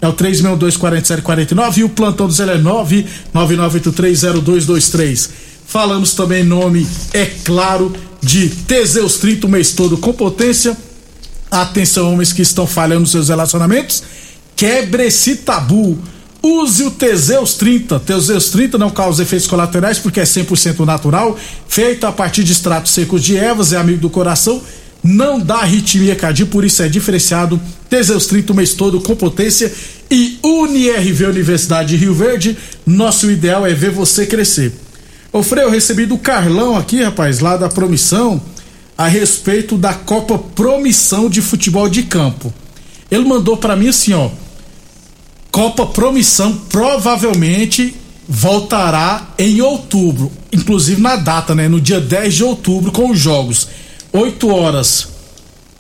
é 0.01 0.09
o 0.09 0.13
362-4749 0.13 1.77
e 1.77 1.85
o 1.85 1.89
plantão 1.91 2.27
do 2.27 2.33
Zé 2.33 2.43
é 2.43 2.59
999830223. 3.35 5.31
Falamos 5.65 6.15
também 6.15 6.43
em 6.43 6.47
nome, 6.47 6.89
é 7.13 7.27
claro, 7.45 7.93
de 8.21 8.49
Teseus 8.49 9.19
30 9.19 9.47
o 9.47 9.51
mês 9.51 9.71
todo 9.71 9.97
com 9.97 10.13
potência. 10.13 10.77
Atenção, 11.51 12.13
homens 12.13 12.33
que 12.33 12.43
estão 12.43 12.67
falhando 12.67 13.01
nos 13.01 13.11
seus 13.11 13.29
relacionamentos. 13.29 14.03
Quebre 14.55 15.07
esse 15.07 15.37
tabu 15.37 15.99
Use 16.43 16.83
o 16.85 16.91
Teseus 16.91 17.55
30. 17.55 18.01
Teseus 18.01 18.49
30 18.49 18.79
não 18.79 18.91
causa 18.91 19.23
efeitos 19.23 19.47
colaterais 19.47 19.99
porque 19.99 20.21
é 20.21 20.25
100% 20.25 20.87
natural, 20.87 21.39
feito 21.69 22.07
a 22.07 22.13
partir 22.13 22.45
de 22.45 22.53
extratos 22.53 22.93
secos 22.93 23.23
de 23.23 23.37
ervas, 23.37 23.73
é 23.73 23.77
amigo 23.77 24.01
do 24.01 24.09
coração, 24.09 24.63
não 25.03 25.39
dá 25.39 25.57
arritmia 25.57 26.17
cardíaca, 26.17 26.51
por 26.51 26.65
isso 26.65 26.83
é 26.83 26.89
diferenciado. 26.89 27.61
Teseus 27.91 28.27
30 28.27 28.53
o 28.53 28.57
mês 28.57 28.73
todo 28.73 29.01
com 29.01 29.15
potência 29.15 29.71
e 30.11 30.39
UniRV 30.43 31.27
Universidade 31.27 31.91
de 31.91 31.97
Rio 31.97 32.15
Verde. 32.15 32.57
Nosso 32.87 33.31
ideal 33.31 33.67
é 33.67 33.75
ver 33.75 33.91
você 33.91 34.25
crescer. 34.25 34.73
Ô 35.33 35.43
Frei, 35.43 35.65
eu 35.65 35.71
recebi 35.71 36.07
do 36.07 36.19
Carlão 36.19 36.77
aqui, 36.77 37.03
rapaz, 37.03 37.39
lá 37.41 37.57
da 37.57 37.69
Promissão, 37.69 38.43
a 39.01 39.09
respeito 39.09 39.79
da 39.79 39.95
Copa 39.95 40.37
Promissão 40.39 41.31
de 41.31 41.41
Futebol 41.41 41.89
de 41.89 42.03
Campo. 42.03 42.53
Ele 43.11 43.25
mandou 43.25 43.57
para 43.57 43.75
mim 43.75 43.89
assim, 43.89 44.13
ó 44.13 44.29
Copa 45.51 45.87
Promissão 45.87 46.55
provavelmente 46.69 47.95
voltará 48.29 49.31
em 49.39 49.63
outubro, 49.63 50.31
inclusive 50.53 51.01
na 51.01 51.17
data, 51.17 51.55
né? 51.55 51.67
No 51.67 51.81
dia 51.81 51.99
10 51.99 52.35
de 52.35 52.45
outubro, 52.45 52.93
com 52.93 53.11
os 53.11 53.19
jogos. 53.19 53.69
8 54.13 54.47
horas, 54.51 55.09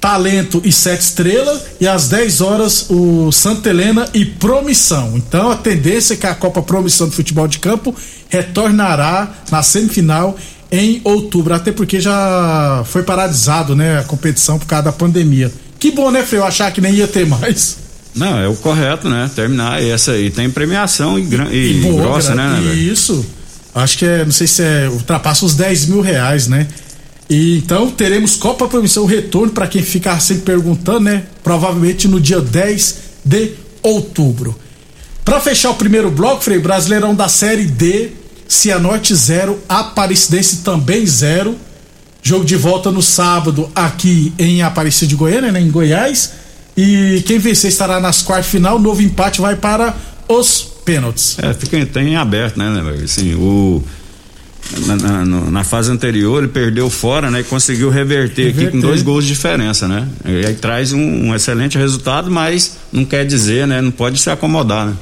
Talento 0.00 0.62
e 0.64 0.72
Sete 0.72 1.02
Estrelas, 1.02 1.60
e 1.78 1.86
às 1.86 2.08
10 2.08 2.40
horas, 2.40 2.86
o 2.88 3.30
Santa 3.30 3.68
Helena 3.68 4.08
e 4.14 4.24
Promissão. 4.24 5.12
Então 5.14 5.50
a 5.50 5.56
tendência 5.56 6.14
é 6.14 6.16
que 6.16 6.26
a 6.26 6.34
Copa 6.34 6.62
Promissão 6.62 7.06
de 7.06 7.16
Futebol 7.16 7.46
de 7.46 7.58
Campo 7.58 7.94
retornará 8.30 9.30
na 9.50 9.62
semifinal 9.62 10.38
em 10.70 11.00
outubro, 11.02 11.52
até 11.54 11.72
porque 11.72 12.00
já 12.00 12.82
foi 12.86 13.02
paralisado, 13.02 13.74
né? 13.74 13.98
A 13.98 14.04
competição 14.04 14.58
por 14.58 14.66
causa 14.66 14.84
da 14.84 14.92
pandemia. 14.92 15.52
Que 15.78 15.90
bom, 15.90 16.10
né, 16.10 16.22
Freio? 16.22 16.44
Achar 16.44 16.70
que 16.70 16.80
nem 16.80 16.94
ia 16.94 17.08
ter 17.08 17.26
mais. 17.26 17.78
Não, 18.14 18.38
é 18.38 18.48
o 18.48 18.54
correto, 18.54 19.08
né? 19.08 19.30
Terminar 19.34 19.82
essa 19.82 20.12
aí. 20.12 20.30
Tem 20.30 20.50
premiação 20.50 21.18
e, 21.18 21.22
e, 21.50 21.78
e 21.78 21.80
boa, 21.80 22.02
grossa, 22.02 22.34
né, 22.34 22.60
né 22.60 22.74
Isso. 22.74 23.24
Acho 23.74 23.98
que 23.98 24.04
é, 24.04 24.24
não 24.24 24.32
sei 24.32 24.46
se 24.46 24.62
é, 24.62 24.88
ultrapassa 24.88 25.44
os 25.44 25.54
10 25.54 25.86
mil 25.86 26.00
reais, 26.00 26.48
né? 26.48 26.66
E 27.28 27.58
então 27.58 27.90
teremos 27.90 28.34
Copa 28.34 28.66
Promissão 28.66 29.06
Retorno, 29.06 29.52
para 29.52 29.68
quem 29.68 29.82
ficar 29.82 30.18
sempre 30.20 30.42
perguntando, 30.42 31.00
né? 31.00 31.24
Provavelmente 31.42 32.08
no 32.08 32.20
dia 32.20 32.40
10 32.40 32.96
de 33.24 33.52
outubro. 33.82 34.58
Para 35.24 35.40
fechar 35.40 35.70
o 35.70 35.74
primeiro 35.74 36.10
bloco, 36.10 36.42
Frei, 36.42 36.58
Brasileirão 36.58 37.14
da 37.14 37.28
Série 37.28 37.66
D, 37.66 38.10
Cianorte 38.50 39.14
0, 39.14 39.60
Aparecidense 39.68 40.56
também 40.56 41.06
0. 41.06 41.56
Jogo 42.20 42.44
de 42.44 42.56
volta 42.56 42.90
no 42.90 43.00
sábado 43.00 43.70
aqui 43.72 44.32
em 44.36 44.60
Aparecida 44.60 45.06
de 45.06 45.14
Goiânia, 45.14 45.52
né? 45.52 45.60
Em 45.60 45.70
Goiás. 45.70 46.32
E 46.76 47.22
quem 47.26 47.38
vencer 47.38 47.70
estará 47.70 48.00
nas 48.00 48.22
quartas 48.22 48.50
final. 48.50 48.76
Novo 48.76 49.00
empate 49.02 49.40
vai 49.40 49.54
para 49.54 49.94
os 50.28 50.62
pênaltis. 50.84 51.38
É, 51.40 51.54
fica 51.54 51.86
tem 51.86 52.16
aberto, 52.16 52.58
né, 52.58 52.68
né 52.70 53.04
assim, 53.04 53.34
o 53.34 53.80
na, 54.86 54.96
na, 54.96 55.24
na, 55.24 55.64
fase 55.64 55.90
anterior 55.90 56.42
ele 56.42 56.52
perdeu 56.52 56.90
fora, 56.90 57.30
né? 57.30 57.40
E 57.40 57.44
conseguiu 57.44 57.88
reverter, 57.88 58.46
reverter, 58.46 58.68
aqui 58.68 58.72
com 58.72 58.80
dois 58.80 59.00
gols 59.00 59.24
de 59.24 59.32
diferença, 59.32 59.86
né? 59.86 60.08
E 60.24 60.44
aí 60.44 60.54
traz 60.54 60.92
um, 60.92 61.00
um, 61.00 61.34
excelente 61.34 61.78
resultado, 61.78 62.30
mas 62.30 62.76
não 62.92 63.04
quer 63.04 63.24
dizer, 63.24 63.66
né? 63.68 63.80
Não 63.80 63.92
pode 63.92 64.18
se 64.18 64.28
acomodar, 64.28 64.86
né? 64.86 64.94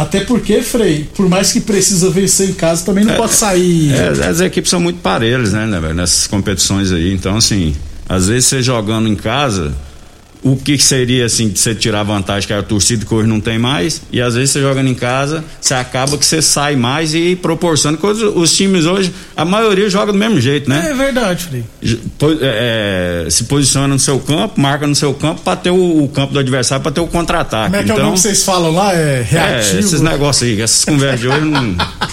Até 0.00 0.20
porque, 0.20 0.62
Frei, 0.62 1.06
por 1.14 1.28
mais 1.28 1.52
que 1.52 1.60
precisa 1.60 2.08
vencer 2.08 2.48
em 2.48 2.54
casa, 2.54 2.86
também 2.86 3.04
não 3.04 3.12
é, 3.12 3.16
pode 3.18 3.34
sair. 3.34 3.92
É, 3.92 4.28
as 4.28 4.40
equipes 4.40 4.70
são 4.70 4.80
muito 4.80 4.98
parelhas, 5.00 5.52
né, 5.52 5.66
né, 5.66 5.92
nessas 5.92 6.26
competições 6.26 6.90
aí. 6.90 7.12
Então, 7.12 7.36
assim, 7.36 7.76
às 8.08 8.28
vezes 8.28 8.46
você 8.46 8.62
jogando 8.62 9.06
em 9.06 9.14
casa, 9.14 9.74
o 10.42 10.56
que 10.56 10.78
seria 10.78 11.26
assim 11.26 11.48
de 11.48 11.58
você 11.58 11.74
tirar 11.74 12.02
vantagem 12.02 12.46
que 12.46 12.52
a 12.52 12.62
torcida 12.62 13.04
que 13.04 13.14
hoje 13.14 13.28
não 13.28 13.40
tem 13.40 13.58
mais? 13.58 14.02
E 14.10 14.20
às 14.20 14.34
vezes 14.34 14.50
você 14.50 14.60
jogando 14.60 14.88
em 14.88 14.94
casa 14.94 15.44
você 15.60 15.74
acaba 15.74 16.16
que 16.16 16.24
você 16.24 16.40
sai 16.40 16.76
mais 16.76 17.14
e 17.14 17.36
proporciona 17.36 17.96
coisas 17.96 18.22
os 18.34 18.56
times 18.56 18.86
hoje 18.86 19.12
a 19.36 19.44
maioria 19.44 19.88
joga 19.90 20.12
do 20.12 20.18
mesmo 20.18 20.40
jeito 20.40 20.68
né? 20.68 20.88
É 20.90 20.94
verdade 20.94 21.44
Frei. 21.44 21.64
É, 22.40 23.24
é, 23.26 23.30
se 23.30 23.44
posiciona 23.44 23.88
no 23.88 23.98
seu 23.98 24.18
campo 24.18 24.60
marca 24.60 24.86
no 24.86 24.94
seu 24.94 25.12
campo 25.14 25.42
para 25.42 25.56
ter 25.56 25.70
o, 25.70 26.04
o, 26.04 26.08
campo 26.08 26.32
do 26.32 26.38
adversário 26.38 26.82
para 26.82 26.92
ter 26.92 27.00
o 27.00 27.06
contra-ataque. 27.06 27.66
Como 27.66 27.76
é 27.76 27.78
que 27.78 27.84
então, 27.84 27.96
é 27.96 27.98
o 27.98 28.02
nome 28.04 28.18
então, 28.18 28.30
que 28.30 28.34
vocês 28.34 28.44
falam 28.44 28.72
lá? 28.72 28.94
É 28.94 29.22
reativo? 29.22 29.76
é, 29.76 29.80
esses 29.80 30.00
negócios 30.00 30.48
aí 30.48 30.60
essas 30.60 30.84
conversas 30.84 31.20
de 31.20 31.28
hoje 31.28 31.44
não 31.44 31.76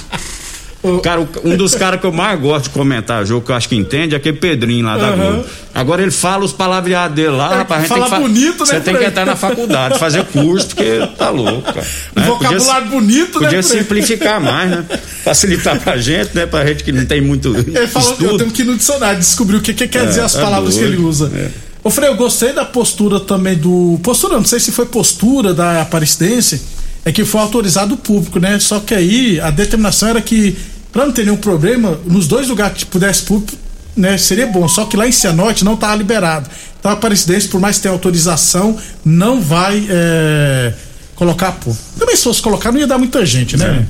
Cara, 1.03 1.27
um 1.43 1.57
dos 1.57 1.73
caras 1.73 1.99
que 1.99 2.05
eu 2.05 2.11
mais 2.11 2.39
gosto 2.39 2.65
de 2.65 2.69
comentar 2.69 3.25
jogo, 3.25 3.45
que 3.45 3.51
eu 3.51 3.55
acho 3.55 3.67
que 3.67 3.75
entende, 3.75 4.13
é 4.13 4.17
aquele 4.17 4.37
Pedrinho 4.37 4.85
lá 4.85 4.97
da 4.97 5.09
uhum. 5.09 5.17
Globo. 5.17 5.45
Agora 5.73 6.01
ele 6.01 6.11
fala 6.11 6.45
os 6.45 6.53
palavreados 6.53 7.15
dele 7.15 7.29
lá, 7.29 7.53
é, 7.53 7.57
rapaz. 7.57 7.87
Fala 7.87 8.09
tem 8.09 8.19
bonito, 8.19 8.59
né? 8.59 8.65
Você 8.65 8.79
tem 8.79 8.95
que 8.95 9.03
entrar 9.03 9.25
na 9.25 9.35
faculdade, 9.35 9.97
fazer 9.97 10.23
curso, 10.25 10.67
porque 10.67 11.07
tá 11.17 11.29
louco, 11.29 11.61
cara. 11.63 11.85
Né? 12.15 12.23
Vocabulário 12.25 12.87
podia, 12.87 12.99
bonito, 12.99 13.31
podia 13.33 13.49
né? 13.49 13.61
Podia 13.61 13.63
simplificar 13.63 14.39
mais, 14.39 14.69
né? 14.69 14.85
Facilitar 15.25 15.79
pra 15.79 15.97
gente, 15.97 16.35
né? 16.35 16.45
Pra 16.45 16.65
gente 16.65 16.83
que 16.83 16.91
não 16.91 17.05
tem 17.05 17.21
muito. 17.21 17.55
Ele 17.55 17.87
falou 17.87 18.15
que 18.15 18.23
eu 18.23 18.37
tenho 18.37 18.51
que 18.51 18.61
ir 18.61 18.65
no 18.65 18.77
dicionário 18.77 19.19
descobrir 19.19 19.57
o 19.57 19.61
que, 19.61 19.73
que 19.73 19.87
quer 19.87 20.03
é, 20.03 20.05
dizer 20.05 20.21
as 20.21 20.35
é 20.35 20.41
palavras 20.41 20.75
doido, 20.75 20.87
que 20.87 20.93
ele 20.95 21.03
usa. 21.03 21.31
É. 21.35 21.67
Ô, 21.83 21.89
Frei, 21.89 22.09
eu 22.09 22.15
gostei 22.15 22.53
da 22.53 22.65
postura 22.65 23.19
também 23.19 23.55
do. 23.55 23.99
Postura, 24.03 24.35
não 24.35 24.45
sei 24.45 24.59
se 24.59 24.71
foi 24.71 24.85
postura 24.85 25.53
da 25.53 25.81
Aparecidense, 25.81 26.61
é 27.07 27.11
que 27.13 27.23
foi 27.23 27.39
autorizado 27.39 27.93
o 27.93 27.97
público, 27.97 28.37
né? 28.37 28.59
Só 28.59 28.81
que 28.81 28.93
aí 28.93 29.39
a 29.39 29.49
determinação 29.49 30.09
era 30.09 30.21
que 30.21 30.57
para 30.91 31.05
não 31.05 31.13
ter 31.13 31.23
nenhum 31.23 31.37
problema, 31.37 31.97
nos 32.05 32.27
dois 32.27 32.49
lugares 32.49 32.79
que 32.79 32.85
pudesse 32.85 33.23
público, 33.23 33.57
né, 33.95 34.17
seria 34.17 34.45
bom. 34.45 34.67
Só 34.67 34.83
que 34.83 34.97
lá 34.97 35.07
em 35.07 35.11
Cianorte 35.13 35.63
não 35.63 35.75
estava 35.75 35.95
liberado. 35.95 36.49
Então 36.77 36.91
a 36.91 36.95
Aparecidense, 36.95 37.47
por 37.47 37.61
mais 37.61 37.77
que 37.77 37.83
tenha 37.83 37.93
autorização, 37.93 38.77
não 39.05 39.41
vai 39.41 39.87
é, 39.89 40.73
colocar 41.15 41.53
público. 41.53 41.81
Também 41.97 42.15
se 42.17 42.23
fosse 42.23 42.41
colocar, 42.41 42.73
não 42.73 42.79
ia 42.79 42.87
dar 42.87 42.97
muita 42.97 43.25
gente, 43.25 43.55
né? 43.55 43.85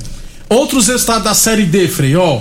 É. 0.50 0.54
Outros 0.54 0.86
resultados 0.86 1.24
da 1.24 1.34
Série 1.34 1.64
D, 1.64 1.88
Frei, 1.88 2.14
ó. 2.14 2.40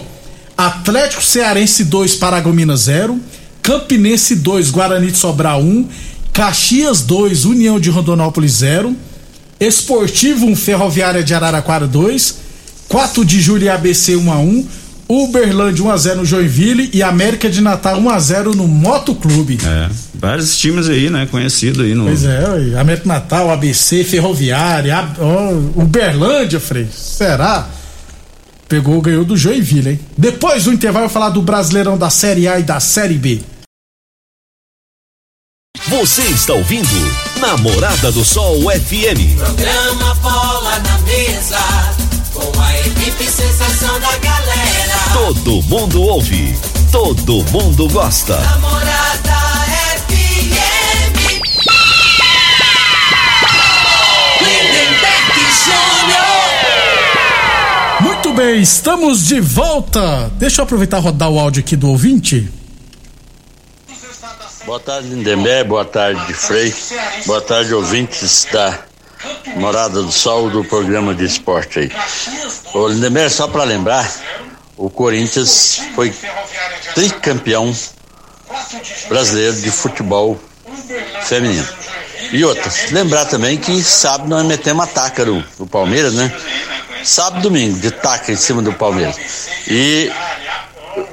Atlético 0.56 1.24
Cearense 1.24 1.86
2, 1.86 2.16
Paragominas 2.16 2.82
0. 2.82 3.20
Campinense 3.64 4.36
2, 4.36 4.70
Guarani 4.70 5.10
de 5.10 5.18
Sobral 5.18 5.60
1. 5.60 5.90
Caxias 6.32 7.02
2, 7.02 7.46
União 7.46 7.80
de 7.80 7.90
Rondonópolis 7.90 8.52
0. 8.52 8.96
Esportivo 9.60 10.46
1, 10.48 10.56
Ferroviária 10.56 11.24
de 11.24 11.34
Araraquara 11.34 11.88
2. 11.88 12.48
4 12.88 13.26
de 13.26 13.42
julho 13.42 13.72
ABC 13.72 14.16
1 14.16 14.32
a 14.32 14.40
1 14.40 14.68
Uberlândia 15.10 15.86
1x0 15.86 16.16
no 16.16 16.26
Joinville 16.26 16.90
e 16.94 17.02
América 17.02 17.50
de 17.50 17.62
Natal 17.62 18.02
1x0 18.02 18.56
no 18.56 18.68
Moto 18.68 19.16
Clube. 19.16 19.58
É, 19.66 19.90
vários 20.14 20.58
times 20.58 20.90
aí, 20.90 21.10
né? 21.10 21.26
Conhecidos 21.32 21.86
aí 21.86 21.96
no. 21.96 22.06
Pois 22.06 22.26
é, 22.26 22.78
América 22.78 23.04
de 23.04 23.08
Natal, 23.08 23.50
ABC, 23.50 24.04
Ferroviária, 24.04 25.08
oh, 25.18 25.82
Uberlândia, 25.82 26.60
Frei. 26.60 26.90
Será? 26.94 27.70
Pegou, 28.68 29.02
ganhou 29.02 29.24
do 29.24 29.38
Joinville, 29.38 29.92
hein? 29.92 30.00
Depois 30.18 30.66
do 30.66 30.74
intervalo, 30.74 31.06
eu 31.06 31.10
falar 31.10 31.30
do 31.30 31.42
Brasileirão 31.42 31.98
da 31.98 32.10
Série 32.10 32.46
A 32.50 32.60
e 32.60 32.64
da 32.64 32.82
Série 32.82 33.14
B. 33.14 33.40
Você 35.86 36.24
está 36.24 36.54
ouvindo 36.54 36.88
Namorada 37.40 38.12
do 38.12 38.26
Sol 38.26 38.58
FM. 38.64 39.38
Programa 39.38 40.16
Bola 40.16 40.80
na 40.80 40.98
Mesa, 41.00 41.60
com 42.34 42.60
a 42.60 42.80
equipe 42.80 43.24
sensação 43.24 43.98
da 44.00 44.18
galera. 44.18 44.98
Todo 45.14 45.62
mundo 45.64 46.02
ouve, 46.02 46.58
todo 46.92 47.44
mundo 47.52 47.88
gosta. 47.90 48.38
Namorada 48.38 49.38
FM. 50.10 51.18
Lindenberg 54.42 55.40
Júnior. 55.64 56.28
Muito 58.02 58.34
bem, 58.34 58.62
estamos 58.62 59.26
de 59.26 59.40
volta. 59.40 60.30
Deixa 60.38 60.60
eu 60.62 60.66
aproveitar 60.66 60.98
e 61.00 61.02
rodar 61.02 61.30
o 61.30 61.40
áudio 61.40 61.62
aqui 61.62 61.78
do 61.78 61.88
ouvinte. 61.90 62.52
Boa 64.68 64.82
tarde, 64.82 65.08
Lindenberg. 65.08 65.70
Boa 65.70 65.86
tarde, 65.86 66.34
Frei. 66.34 66.76
Boa 67.26 67.40
tarde, 67.40 67.74
ouvintes 67.74 68.46
da 68.52 68.78
Morada 69.56 70.02
do 70.02 70.12
Sol 70.12 70.50
do 70.50 70.62
programa 70.62 71.16
de 71.16 71.24
esporte 71.24 71.80
aí. 71.80 71.92
Ô, 72.74 72.90
Lindenberg, 72.90 73.30
só 73.30 73.48
para 73.48 73.64
lembrar, 73.64 74.06
o 74.76 74.90
Corinthians 74.90 75.80
foi 75.96 76.14
tricampeão 76.94 77.74
brasileiro 79.08 79.56
de 79.56 79.72
futebol 79.72 80.38
feminino. 81.24 81.66
E 82.34 82.44
outra, 82.44 82.70
lembrar 82.92 83.24
também 83.24 83.58
que 83.58 83.82
sábado 83.82 84.28
nós 84.28 84.46
metemos 84.46 84.84
a 84.84 84.88
taca 84.88 85.24
do, 85.24 85.42
do 85.58 85.66
Palmeiras, 85.66 86.14
né? 86.14 86.30
Sábado 87.06 87.40
e 87.40 87.44
domingo, 87.44 87.80
de 87.80 87.90
taca 87.90 88.34
em 88.34 88.36
cima 88.36 88.62
do 88.62 88.74
Palmeiras. 88.74 89.16
E 89.66 90.12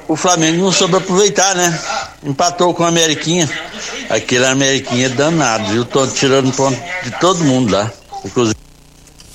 o 0.07 0.15
Flamengo 0.15 0.63
não 0.63 0.71
soube 0.71 0.95
aproveitar, 0.95 1.55
né? 1.55 1.79
Empatou 2.23 2.73
com 2.73 2.83
a 2.83 2.87
Ameriquinha. 2.87 3.49
Aquele 4.09 4.45
Ameriquinha 4.45 5.07
é 5.07 5.09
danado, 5.09 5.71
viu? 5.71 5.85
Tô 5.85 6.05
tirando 6.07 6.51
ponto 6.51 6.77
de 7.03 7.11
todo 7.19 7.43
mundo 7.43 7.71
lá. 7.71 7.91
Inclusive. 8.23 8.55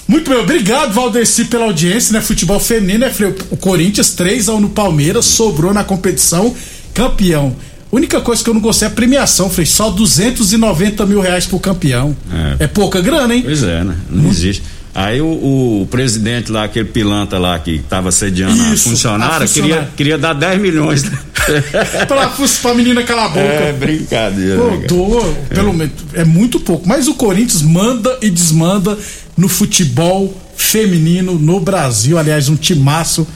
Muito 0.06 0.28
bem, 0.28 0.40
obrigado, 0.40 0.92
Valdeci, 0.92 1.44
pela 1.44 1.66
audiência, 1.66 2.12
né? 2.12 2.20
Futebol 2.20 2.58
feminino, 2.58 3.00
né? 3.00 3.10
Frei? 3.10 3.34
O 3.50 3.56
Corinthians 3.56 4.10
3 4.10 4.48
a 4.48 4.54
1 4.54 4.60
no 4.60 4.68
Palmeiras, 4.70 5.24
sobrou 5.24 5.72
na 5.72 5.84
competição, 5.84 6.54
campeão. 6.92 7.54
Única 7.92 8.20
coisa 8.20 8.42
que 8.42 8.48
eu 8.50 8.54
não 8.54 8.60
gostei 8.60 8.86
é 8.88 8.90
a 8.90 8.94
premiação, 8.94 9.48
Frei. 9.50 9.66
Só 9.66 9.90
290 9.90 11.06
mil 11.06 11.20
reais 11.20 11.46
pro 11.46 11.58
campeão. 11.58 12.16
É, 12.58 12.64
É. 12.64 12.66
pouca 12.66 13.00
grana, 13.00 13.34
hein? 13.34 13.42
Pois 13.42 13.62
é, 13.62 13.84
né? 13.84 13.96
Não 14.08 14.28
existe. 14.30 14.62
Aí 14.94 15.20
o, 15.20 15.82
o 15.82 15.88
presidente 15.90 16.50
lá, 16.50 16.64
aquele 16.64 16.88
pilantra 16.88 17.38
lá 17.38 17.58
que 17.58 17.76
estava 17.76 18.10
sediando 18.10 18.56
Isso, 18.72 18.88
a 18.88 18.90
funcionária, 18.90 19.44
a 19.44 19.48
funcionária. 19.48 19.74
Queria, 19.76 19.92
queria 19.96 20.18
dar 20.18 20.32
10 20.32 20.60
milhões. 20.60 21.04
né? 21.04 21.18
pra, 22.06 22.28
pra 22.62 22.74
menina 22.74 23.02
calar 23.02 23.26
a 23.26 23.28
boca. 23.28 23.40
é 23.40 23.72
brincadeira. 23.72 24.58
Pô, 24.88 25.22
pelo 25.48 25.72
menos, 25.72 25.92
é 26.14 26.24
muito 26.24 26.58
pouco. 26.60 26.88
Mas 26.88 27.06
o 27.08 27.14
Corinthians 27.14 27.62
manda 27.62 28.18
e 28.20 28.28
desmanda 28.28 28.98
no 29.36 29.48
futebol 29.48 30.36
feminino 30.56 31.38
no 31.38 31.60
Brasil. 31.60 32.18
Aliás, 32.18 32.48
um 32.48 32.56
timaço. 32.56 33.26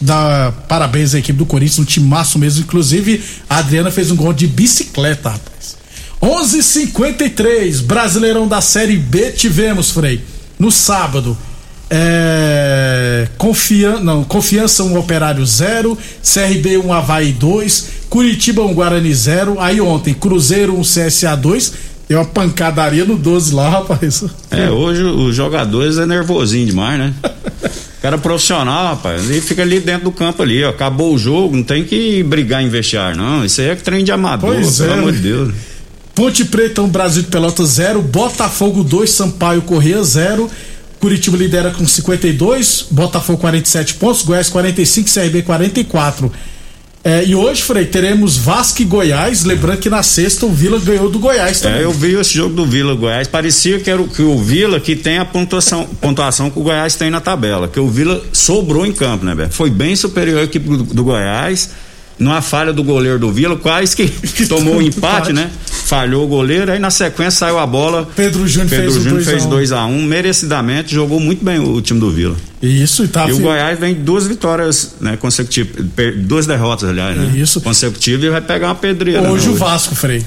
Da, 0.00 0.52
parabéns 0.68 1.14
à 1.14 1.20
equipe 1.20 1.38
do 1.38 1.46
Corinthians, 1.46 1.78
um 1.78 1.84
timaço 1.84 2.38
mesmo. 2.38 2.62
Inclusive, 2.62 3.22
a 3.48 3.58
Adriana 3.58 3.92
fez 3.92 4.10
um 4.10 4.16
gol 4.16 4.32
de 4.32 4.46
bicicleta, 4.48 5.30
rapaz. 5.30 5.76
11:53 6.20 7.80
Brasileirão 7.82 8.48
da 8.48 8.60
Série 8.60 8.96
B 8.96 9.30
tivemos, 9.30 9.90
Frei. 9.90 10.20
No 10.58 10.70
sábado, 10.70 11.36
é, 11.90 13.28
confia, 13.36 14.00
não, 14.00 14.24
Confiança 14.24 14.82
1, 14.82 14.98
Operário 14.98 15.44
0, 15.44 15.96
CRB 16.22 16.78
1, 16.78 16.92
Havaí 16.92 17.32
2, 17.32 17.90
Curitiba 18.08 18.62
1, 18.62 18.74
Guarani 18.74 19.14
0. 19.14 19.60
Aí 19.60 19.80
ontem, 19.80 20.14
Cruzeiro 20.14 20.78
1, 20.78 20.82
CSA 20.82 21.36
2. 21.36 21.72
Deu 22.08 22.18
uma 22.18 22.24
pancadaria 22.24 23.04
no 23.04 23.16
12 23.16 23.54
lá, 23.54 23.68
rapaz. 23.70 24.24
É, 24.50 24.68
hoje 24.70 25.02
os 25.02 25.34
jogadores 25.34 25.96
é 25.96 26.04
nervosinho 26.04 26.66
demais, 26.66 26.98
né? 26.98 27.14
Cara 28.02 28.18
profissional, 28.18 28.88
rapaz, 28.88 29.30
ele 29.30 29.40
fica 29.40 29.62
ali 29.62 29.80
dentro 29.80 30.04
do 30.04 30.12
campo 30.12 30.42
ali, 30.42 30.62
ó. 30.62 30.68
Acabou 30.68 31.14
o 31.14 31.18
jogo, 31.18 31.56
não 31.56 31.62
tem 31.62 31.84
que 31.84 32.22
brigar 32.22 32.62
em 32.62 32.68
vestiário, 32.68 33.16
não. 33.16 33.42
Isso 33.42 33.62
aí 33.62 33.68
é 33.68 33.74
trem 33.74 34.04
de 34.04 34.12
amador, 34.12 34.54
Pois 34.54 34.76
pelo 34.76 34.90
é, 34.90 34.98
amor 34.98 35.12
de 35.12 35.18
Deus. 35.20 35.54
Ponte 36.14 36.44
Preta 36.44 36.80
1, 36.80 36.88
Brasil 36.88 37.22
de 37.22 37.28
Pelotas 37.28 37.70
0, 37.70 38.00
Botafogo 38.00 38.84
2, 38.84 39.10
Sampaio 39.10 39.62
Corrêa 39.62 40.02
0. 40.02 40.50
Curitiba 41.00 41.36
lidera 41.36 41.70
com 41.70 41.86
52, 41.86 42.86
Botafogo 42.90 43.38
47 43.38 43.94
pontos, 43.94 44.22
Goiás 44.22 44.48
45, 44.48 45.10
CRB 45.12 45.42
44. 45.42 46.32
É, 47.06 47.22
e 47.22 47.34
hoje, 47.34 47.60
Frei, 47.60 47.84
teremos 47.84 48.38
Vasco 48.38 48.80
e 48.80 48.84
Goiás. 48.86 49.44
Lembrando 49.44 49.78
que 49.78 49.90
na 49.90 50.02
sexta 50.02 50.46
o 50.46 50.50
Vila 50.50 50.78
ganhou 50.78 51.10
do 51.10 51.18
Goiás 51.18 51.60
também. 51.60 51.80
É, 51.80 51.84
eu 51.84 51.92
vi 51.92 52.14
esse 52.14 52.32
jogo 52.32 52.54
do 52.54 52.64
Vila 52.64 52.94
Goiás, 52.94 53.28
parecia 53.28 53.78
que 53.78 53.90
era 53.90 54.00
o, 54.00 54.08
que 54.08 54.22
o 54.22 54.38
Vila 54.38 54.80
que 54.80 54.96
tem 54.96 55.18
a 55.18 55.24
pontuação, 55.26 55.84
pontuação 56.00 56.48
que 56.48 56.58
o 56.58 56.62
Goiás 56.62 56.94
tem 56.94 57.10
na 57.10 57.20
tabela, 57.20 57.68
que 57.68 57.78
o 57.78 57.90
Vila 57.90 58.22
sobrou 58.32 58.86
em 58.86 58.92
campo, 58.92 59.26
né, 59.26 59.34
velho? 59.34 59.50
Foi 59.52 59.68
bem 59.68 59.94
superior 59.94 60.40
à 60.40 60.44
equipe 60.44 60.66
do, 60.66 60.82
do 60.82 61.04
Goiás, 61.04 61.68
numa 62.18 62.40
falha 62.40 62.72
do 62.72 62.82
goleiro 62.82 63.18
do 63.18 63.30
Vila, 63.30 63.56
quase 63.56 63.94
que, 63.94 64.08
tomou 64.48 64.76
o 64.76 64.82
empate, 64.82 65.30
empate. 65.30 65.32
né? 65.34 65.50
Falhou 65.84 66.24
o 66.24 66.26
goleiro, 66.26 66.72
aí 66.72 66.78
na 66.78 66.90
sequência 66.90 67.40
saiu 67.40 67.58
a 67.58 67.66
bola. 67.66 68.08
Pedro 68.16 68.48
Júnior 68.48 68.70
Pedro 68.70 68.84
fez 68.84 68.96
o 68.96 69.00
Júnior 69.02 69.22
2 69.22 69.28
a 69.28 69.30
fez 69.30 69.44
1. 69.44 69.48
2 69.50 69.72
a 69.72 69.84
1 69.84 70.02
merecidamente, 70.02 70.94
jogou 70.94 71.20
muito 71.20 71.44
bem 71.44 71.58
o, 71.58 71.80
time 71.82 72.00
do 72.00 72.10
Vila. 72.10 72.36
Isso, 72.62 73.04
e 73.04 73.08
tá 73.08 73.28
E 73.28 73.34
o 73.34 73.38
Goiás 73.38 73.78
vem 73.78 73.94
duas 73.94 74.26
vitórias, 74.26 74.94
né, 74.98 75.18
consecutivas, 75.18 75.84
duas 76.16 76.46
derrotas, 76.46 76.88
aliás, 76.88 77.18
né? 77.18 77.38
Isso. 77.38 77.60
Consecutivas 77.60 78.24
e 78.24 78.30
vai 78.30 78.40
pegar 78.40 78.68
uma 78.68 78.74
pedreira. 78.74 79.30
Hoje 79.30 79.46
né, 79.46 79.52
o 79.52 79.56
Vasco, 79.56 79.94
Frei. 79.94 80.24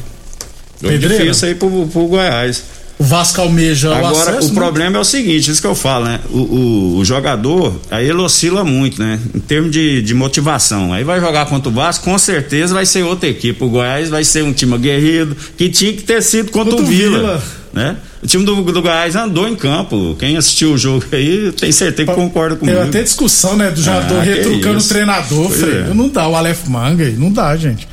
Pedreira. 0.80 1.24
difícil 1.24 1.48
aí 1.48 1.56
pro, 1.56 1.88
pro 1.88 2.06
Goiás. 2.06 2.64
O 3.00 3.04
Vasco 3.04 3.40
almeja 3.42 3.90
o 3.92 3.94
Agora, 3.94 4.32
acesso, 4.32 4.48
o 4.48 4.54
né? 4.54 4.56
problema 4.56 4.98
é 4.98 5.00
o 5.00 5.04
seguinte, 5.04 5.52
isso 5.52 5.62
que 5.62 5.68
eu 5.68 5.76
falo, 5.76 6.06
né? 6.06 6.20
O, 6.32 6.38
o- 6.40 6.98
o 6.98 7.06
jogador, 7.06 7.80
aí 7.92 8.10
ele 8.10 8.18
oscila 8.20 8.64
muito, 8.64 9.00
né? 9.00 9.20
Em 9.36 9.40
termos 9.40 9.70
de, 9.72 10.02
de 10.02 10.14
motivação. 10.16 10.92
Aí 10.92 11.04
vai 11.04 11.20
jogar 11.20 11.46
contra 11.46 11.70
o 11.70 11.72
Vasco, 11.72 12.06
com 12.06 12.18
certeza 12.18 12.74
vai 12.74 12.88
ser 12.88 13.04
outra 13.04 13.30
equipe. 13.30 13.64
O 13.64 13.70
Goiás 13.70 14.10
vai 14.10 14.24
ser 14.24 14.44
um 14.44 14.52
time 14.52 14.74
aguerrido, 14.74 15.38
que 15.56 15.70
tinha 15.70 15.94
que 15.94 16.02
ter 16.02 16.24
sido 16.24 16.50
contra, 16.52 16.72
Contra 16.72 16.86
o 16.86 16.88
o 16.88 16.92
Vila. 16.92 17.20
Vila. 17.20 17.44
Né? 17.74 17.98
O 18.24 18.26
time 18.26 18.44
do, 18.44 18.56
do 18.64 18.82
Goiás 18.82 19.16
andou 19.16 19.48
em 19.48 19.56
campo. 19.56 20.16
Quem 20.18 20.36
assistiu 20.36 20.72
o 20.74 20.78
jogo 20.78 21.06
aí, 21.12 21.52
tem 21.52 21.72
certeza 21.72 22.10
que 22.10 22.16
concorda 22.16 22.56
comigo. 22.56 22.76
Tem 22.80 22.88
até 22.88 23.04
discussão, 23.04 23.56
né? 23.56 23.70
Do 23.70 23.80
jogador 23.80 24.18
Ah, 24.20 24.24
retrucando 24.24 24.80
o 24.80 24.84
treinador, 24.84 25.48
Pois 25.50 25.60
Frei. 25.60 25.76
é. 25.82 25.94
Não 25.94 26.10
dá 26.10 26.28
o 26.28 26.36
Aleph 26.36 26.66
Manga 26.68 27.04
aí, 27.04 27.14
não 27.16 27.32
dá, 27.32 27.56
gente. 27.56 27.88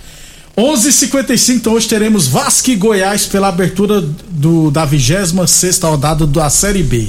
11:55 0.56 1.54
então 1.56 1.72
hoje 1.72 1.88
teremos 1.88 2.28
Vasco 2.28 2.70
e 2.70 2.76
Goiás 2.76 3.26
pela 3.26 3.48
abertura 3.48 4.00
do, 4.30 4.70
da 4.70 4.84
26 4.84 5.80
rodada 5.80 6.26
da 6.26 6.48
Série 6.48 6.82
B. 6.82 7.08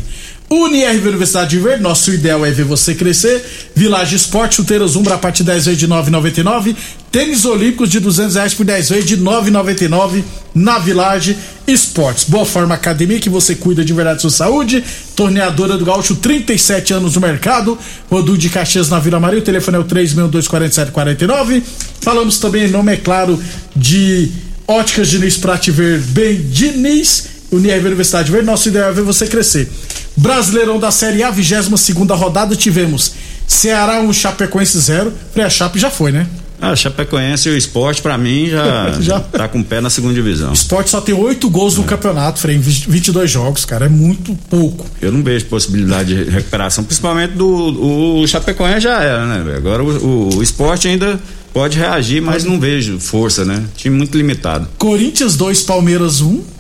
UniRV 0.50 1.08
Universidade 1.08 1.50
de 1.50 1.60
Verde, 1.60 1.82
nosso 1.82 2.12
ideal 2.14 2.46
é 2.46 2.52
ver 2.52 2.66
você 2.66 2.94
crescer. 2.94 3.44
Village 3.76 4.16
Esporte, 4.16 4.56
chuteiras 4.56 4.96
Umbra 4.96 5.16
a 5.16 5.18
partir 5.18 5.44
de 5.44 5.52
10 5.52 5.66
vezes 5.66 5.80
de 5.80 5.88
9,99. 5.88 6.76
Tênis 7.12 7.46
Olímpicos 7.46 7.90
de 7.90 8.00
200 8.00 8.36
reais 8.36 8.54
por 8.54 8.64
10 8.64 8.90
vezes 8.90 9.06
de 9.06 9.18
9,99 9.18 10.24
na 10.54 10.78
Village 10.78 11.36
Esportes. 11.68 12.26
Boa 12.26 12.46
Forma 12.46 12.76
Academia, 12.76 13.20
que 13.20 13.30
você 13.30 13.56
cuida 13.56 13.84
de 13.84 13.92
verdade 13.92 14.22
sua 14.22 14.30
saúde. 14.30 14.84
Torneadora 15.16 15.78
do 15.78 15.86
Gaúcho, 15.86 16.16
37 16.16 16.94
anos 16.94 17.16
no 17.16 17.22
mercado. 17.22 17.78
Rodul 18.10 18.38
de 18.38 18.50
Caxias 18.50 18.88
na 18.88 19.00
Vila 19.00 19.20
Maria. 19.20 19.40
O 19.40 19.44
telefone 19.44 19.78
é 19.78 19.80
o 19.80 19.86
3624749. 19.86 21.64
Falamos 22.02 22.38
também 22.38 22.66
em 22.66 22.70
nome, 22.70 22.94
é 22.94 22.98
claro, 22.98 23.42
de 23.76 24.32
Óticas 24.68 25.08
Diniz 25.08 25.38
pra 25.38 25.58
te 25.58 25.72
ver 25.72 26.00
bem. 26.00 26.38
Diniz, 26.38 27.30
Unirv 27.52 27.88
Universidade 27.88 28.32
Verde. 28.32 28.46
Nosso 28.46 28.70
ideal 28.70 28.90
é 28.90 28.94
ver 28.94 29.02
você 29.02 29.26
crescer. 29.26 29.68
Brasileirão 30.16 30.80
da 30.80 30.92
Série 30.92 31.24
A, 31.24 31.32
22 31.32 31.80
segunda 31.80 32.16
rodada, 32.16 32.56
tivemos 32.56 33.14
Ceará 33.48 34.00
1, 34.00 34.14
Chapecoense 34.14 34.80
0. 34.80 35.14
Falei, 35.32 35.48
a 35.48 35.50
Chape 35.50 35.80
já 35.80 35.90
foi, 35.90 36.12
né? 36.12 36.28
Ah, 36.60 36.76
Chapecoense 36.76 37.50
e 37.50 37.52
o 37.52 37.58
esporte, 37.58 38.02
pra 38.02 38.18
mim, 38.18 38.48
já, 38.50 38.98
Já. 39.02 39.20
tá 39.20 39.48
com 39.48 39.60
o 39.60 39.64
pé 39.64 39.82
na 39.82 39.90
segunda 39.90 40.14
divisão. 40.14 40.52
O 40.52 40.54
esporte 40.54 40.90
só 40.90 41.02
tem 41.02 41.14
oito 41.14 41.50
gols 41.50 41.78
no 41.78 41.84
campeonato, 41.84 42.40
Frei, 42.40 42.56
em 42.56 42.60
22 42.60 43.30
jogos, 43.30 43.66
cara. 43.66 43.86
É 43.86 43.90
muito 43.90 44.36
pouco. 44.50 44.86
Eu 45.02 45.12
não 45.12 45.22
vejo 45.22 45.46
possibilidade 45.46 46.16
de 46.16 46.30
recuperação, 46.30 46.84
principalmente 46.84 47.34
do 47.34 48.22
o 48.22 48.28
Chapecoense 48.28 48.82
já 48.82 49.02
era, 49.02 49.26
né? 49.26 49.56
Agora 49.56 49.84
o, 49.84 50.38
o, 50.38 50.44
esporte 50.44 50.88
ainda 50.88 51.20
pode 51.54 51.78
reagir, 51.78 52.22
mas 52.22 52.44
não 52.44 52.60
vejo 52.60 53.00
força, 53.00 53.44
né? 53.44 53.64
Time 53.76 53.96
muito 53.96 54.18
limitado. 54.18 54.68
Corinthians 54.78 55.36
2, 55.36 55.62
Palmeiras 55.64 56.22
1. 56.22 56.36
É. 56.36 56.55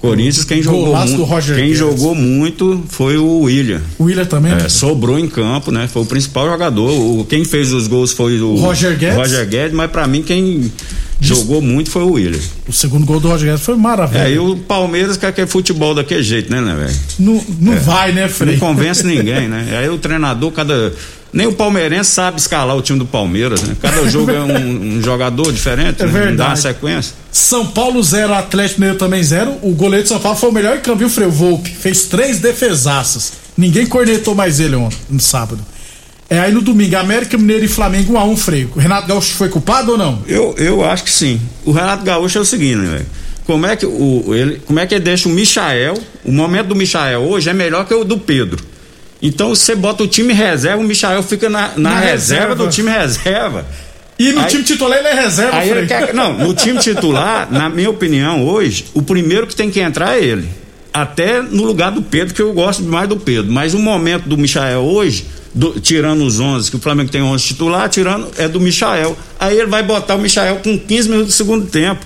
Corinthians, 0.00 0.44
quem 0.44 0.62
jogou 0.62 0.94
muito, 0.94 1.26
quem 1.46 1.54
Guedes. 1.56 1.78
jogou 1.78 2.14
muito 2.14 2.84
foi 2.88 3.16
o 3.16 3.40
William. 3.40 3.80
O 3.98 4.04
William 4.04 4.24
também? 4.24 4.52
É, 4.52 4.68
sobrou 4.68 5.18
em 5.18 5.26
campo, 5.26 5.70
né? 5.72 5.88
Foi 5.90 6.02
o 6.02 6.06
principal 6.06 6.48
jogador. 6.48 6.90
O, 6.90 7.24
quem 7.24 7.44
fez 7.44 7.72
os 7.72 7.86
gols 7.86 8.12
foi 8.12 8.40
o 8.40 8.56
Roger 8.56 8.96
Guedes. 8.96 9.16
Roger 9.16 9.46
Guedes, 9.46 9.72
mas 9.74 9.90
pra 9.90 10.06
mim 10.06 10.22
quem 10.22 10.70
jogou 11.20 11.62
muito 11.62 11.90
foi 11.90 12.02
o 12.02 12.12
William. 12.12 12.38
O 12.68 12.72
segundo 12.72 13.06
gol 13.06 13.18
do 13.18 13.28
Roger 13.28 13.48
Guedes 13.48 13.64
foi 13.64 13.76
maravilha. 13.76 14.28
É, 14.28 14.32
e 14.32 14.38
o 14.38 14.56
Palmeiras 14.56 15.16
quer 15.16 15.32
que 15.32 15.40
é 15.40 15.46
futebol 15.46 15.94
daquele 15.94 16.22
jeito, 16.22 16.50
né, 16.50 16.60
né, 16.60 16.74
velho? 16.74 16.96
Não, 17.18 17.44
não 17.60 17.80
vai, 17.80 18.12
né, 18.12 18.28
Frei? 18.28 18.52
Não 18.52 18.60
convence 18.60 19.04
ninguém, 19.04 19.48
né? 19.48 19.66
Aí 19.80 19.88
o 19.88 19.98
treinador, 19.98 20.52
cada 20.52 20.92
Nem 21.32 21.46
o 21.46 21.52
palmeirense 21.52 22.10
sabe 22.10 22.38
escalar 22.38 22.76
o 22.76 22.80
time 22.82 22.98
do 22.98 23.04
Palmeiras, 23.06 23.62
né? 23.62 23.76
Cada 23.80 24.06
jogo 24.10 24.30
é 24.30 24.40
um, 24.40 24.96
um 24.98 25.02
jogador 25.02 25.52
diferente, 25.52 26.02
É 26.02 26.06
né? 26.06 26.12
Não 26.12 26.12
dá 26.12 26.18
uma 26.18 26.26
verdade. 26.26 26.60
sequência. 26.60 27.14
São 27.30 27.66
Paulo 27.66 28.02
0, 28.02 28.32
Atlético 28.32 28.80
Mineiro 28.80 28.98
também 28.98 29.22
0. 29.22 29.56
O 29.62 29.72
goleiro 29.72 30.02
de 30.04 30.08
São 30.08 30.18
Paulo 30.18 30.38
foi 30.38 30.48
o 30.48 30.52
melhor 30.52 30.76
em 30.76 30.80
campo, 30.80 30.98
viu, 30.98 31.10
Freio 31.10 31.30
Volpe? 31.30 31.70
Fez 31.70 32.04
três 32.04 32.38
defesaças. 32.38 33.32
Ninguém 33.56 33.86
cornetou 33.86 34.34
mais 34.34 34.60
ele 34.60 34.76
ontem, 34.76 34.96
no 35.10 35.20
sábado. 35.20 35.60
É 36.28 36.40
aí 36.40 36.52
no 36.52 36.60
domingo, 36.60 36.96
América 36.96 37.38
Mineiro 37.38 37.64
e 37.64 37.68
Flamengo 37.68 38.14
1 38.14 38.18
a 38.18 38.24
1 38.24 38.36
Freio. 38.36 38.70
O 38.74 38.78
Renato 38.78 39.06
Gaúcho 39.06 39.34
foi 39.34 39.48
culpado 39.48 39.92
ou 39.92 39.98
não? 39.98 40.22
Eu, 40.26 40.54
eu 40.58 40.84
acho 40.84 41.04
que 41.04 41.10
sim. 41.10 41.40
O 41.64 41.70
Renato 41.70 42.04
Gaúcho 42.04 42.38
é 42.38 42.40
o 42.40 42.44
seguinte, 42.44 42.76
né, 42.76 42.90
velho? 42.96 43.06
Como 43.44 43.64
é, 43.64 43.76
que 43.76 43.86
o, 43.86 44.34
ele, 44.34 44.60
como 44.66 44.80
é 44.80 44.86
que 44.86 44.94
ele 44.94 45.04
deixa 45.04 45.28
o 45.28 45.32
Michael? 45.32 45.94
O 46.24 46.32
momento 46.32 46.66
do 46.68 46.74
Michael 46.74 47.20
hoje 47.20 47.48
é 47.48 47.52
melhor 47.52 47.86
que 47.86 47.94
o 47.94 48.02
do 48.02 48.18
Pedro. 48.18 48.64
Então 49.26 49.48
você 49.54 49.74
bota 49.74 50.02
o 50.04 50.06
time 50.06 50.32
reserva, 50.32 50.80
o 50.80 50.84
Michael 50.84 51.22
fica 51.22 51.48
na, 51.50 51.68
na, 51.76 51.90
Na 51.90 52.00
reserva, 52.00 52.44
reserva. 52.48 52.54
do 52.54 52.68
time 52.68 52.90
reserva. 52.90 53.66
E 54.18 54.32
no 54.32 54.40
Aí- 54.40 54.46
time 54.46 54.62
titular 54.64 54.98
ele 54.98 55.08
é 55.08 55.14
reserva, 55.14 55.56
Aí 55.58 55.68
ele 55.70 55.86
quer, 55.86 56.14
não, 56.14 56.32
no 56.38 56.54
time 56.54 56.78
titular, 56.78 57.48
na 57.50 57.68
minha 57.68 57.90
opinião, 57.90 58.44
hoje, 58.46 58.86
o 58.94 59.02
primeiro 59.02 59.46
que 59.46 59.54
tem 59.56 59.70
que 59.70 59.80
entrar 59.80 60.16
é 60.18 60.24
ele. 60.24 60.48
Até 60.92 61.42
no 61.42 61.64
lugar 61.64 61.90
do 61.90 62.00
Pedro, 62.00 62.32
que 62.32 62.40
eu 62.40 62.54
gosto 62.54 62.82
mais 62.82 63.06
do 63.06 63.18
Pedro. 63.18 63.52
Mas 63.52 63.74
o 63.74 63.78
momento 63.78 64.26
do 64.26 64.38
Michael 64.38 64.80
hoje, 64.80 65.26
do- 65.52 65.78
tirando 65.78 66.24
os 66.24 66.40
11, 66.40 66.70
que 66.70 66.76
o 66.76 66.80
Flamengo 66.80 67.10
tem 67.10 67.20
11 67.20 67.44
titular, 67.44 67.86
tirando 67.90 68.30
é 68.38 68.48
do 68.48 68.58
Michael. 68.58 69.14
Aí 69.38 69.58
ele 69.58 69.66
vai 69.66 69.82
botar 69.82 70.14
o 70.14 70.18
Michael 70.18 70.60
com 70.64 70.78
15 70.78 71.08
minutos 71.10 71.34
do 71.34 71.36
segundo 71.36 71.66
tempo, 71.66 72.00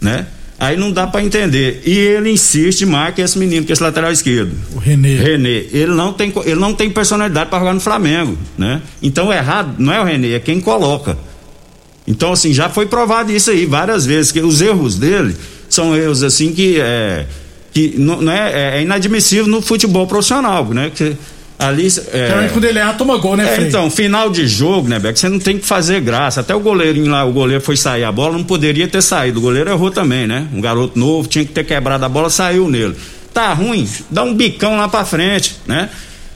né? 0.00 0.26
Aí 0.62 0.76
não 0.76 0.92
dá 0.92 1.08
pra 1.08 1.24
entender. 1.24 1.82
E 1.84 1.90
ele 1.90 2.30
insiste 2.30 2.86
mais 2.86 3.12
que 3.12 3.20
esse 3.20 3.36
menino, 3.36 3.66
que 3.66 3.72
esse 3.72 3.82
lateral 3.82 4.12
esquerdo. 4.12 4.52
O 4.72 4.78
Renê. 4.78 5.16
Renê, 5.16 5.66
ele 5.72 5.90
não 5.90 6.12
tem, 6.12 6.32
ele 6.44 6.60
não 6.60 6.72
tem 6.72 6.88
personalidade 6.88 7.50
para 7.50 7.58
jogar 7.58 7.74
no 7.74 7.80
Flamengo, 7.80 8.38
né? 8.56 8.80
Então 9.02 9.26
o 9.26 9.32
errado 9.32 9.74
não 9.80 9.92
é 9.92 10.00
o 10.00 10.04
Renê, 10.04 10.34
é 10.34 10.38
quem 10.38 10.60
coloca. 10.60 11.18
Então 12.06 12.30
assim, 12.30 12.54
já 12.54 12.68
foi 12.68 12.86
provado 12.86 13.32
isso 13.32 13.50
aí 13.50 13.66
várias 13.66 14.06
vezes, 14.06 14.30
que 14.30 14.38
os 14.38 14.60
erros 14.60 14.96
dele 14.96 15.34
são 15.68 15.96
erros 15.96 16.22
assim 16.22 16.52
que 16.52 16.80
é 16.80 17.26
que 17.72 17.94
não, 17.98 18.22
não 18.22 18.32
é, 18.32 18.78
é 18.78 18.82
inadmissível 18.82 19.48
no 19.48 19.60
futebol 19.60 20.06
profissional, 20.06 20.64
né? 20.66 20.92
Que 20.94 21.16
ali 21.62 21.86
é, 21.86 22.26
Geralmente 22.26 22.52
quando 22.52 22.64
ele 22.64 22.78
erra, 22.78 22.92
toma 22.94 23.16
gol, 23.18 23.36
né, 23.36 23.56
é, 23.56 23.62
então, 23.62 23.90
final 23.90 24.30
de 24.30 24.46
jogo, 24.46 24.88
né, 24.88 24.98
Beck? 24.98 25.18
Você 25.18 25.28
não 25.28 25.38
tem 25.38 25.58
que 25.58 25.66
fazer 25.66 26.00
graça. 26.00 26.40
Até 26.40 26.54
o 26.54 26.60
goleirinho 26.60 27.10
lá, 27.10 27.24
o 27.24 27.32
goleiro 27.32 27.62
foi 27.62 27.76
sair 27.76 28.04
a 28.04 28.12
bola, 28.12 28.36
não 28.36 28.44
poderia 28.44 28.86
ter 28.88 29.02
saído. 29.02 29.38
O 29.38 29.42
goleiro 29.42 29.70
errou 29.70 29.90
também, 29.90 30.26
né? 30.26 30.46
Um 30.52 30.60
garoto 30.60 30.98
novo, 30.98 31.28
tinha 31.28 31.44
que 31.44 31.52
ter 31.52 31.64
quebrado 31.64 32.04
a 32.04 32.08
bola, 32.08 32.28
saiu 32.30 32.68
nele. 32.68 32.94
Tá 33.32 33.52
ruim, 33.52 33.88
dá 34.10 34.22
um 34.24 34.34
bicão 34.34 34.76
lá 34.76 34.88
pra 34.88 35.04
frente, 35.04 35.56
né? 35.66 35.88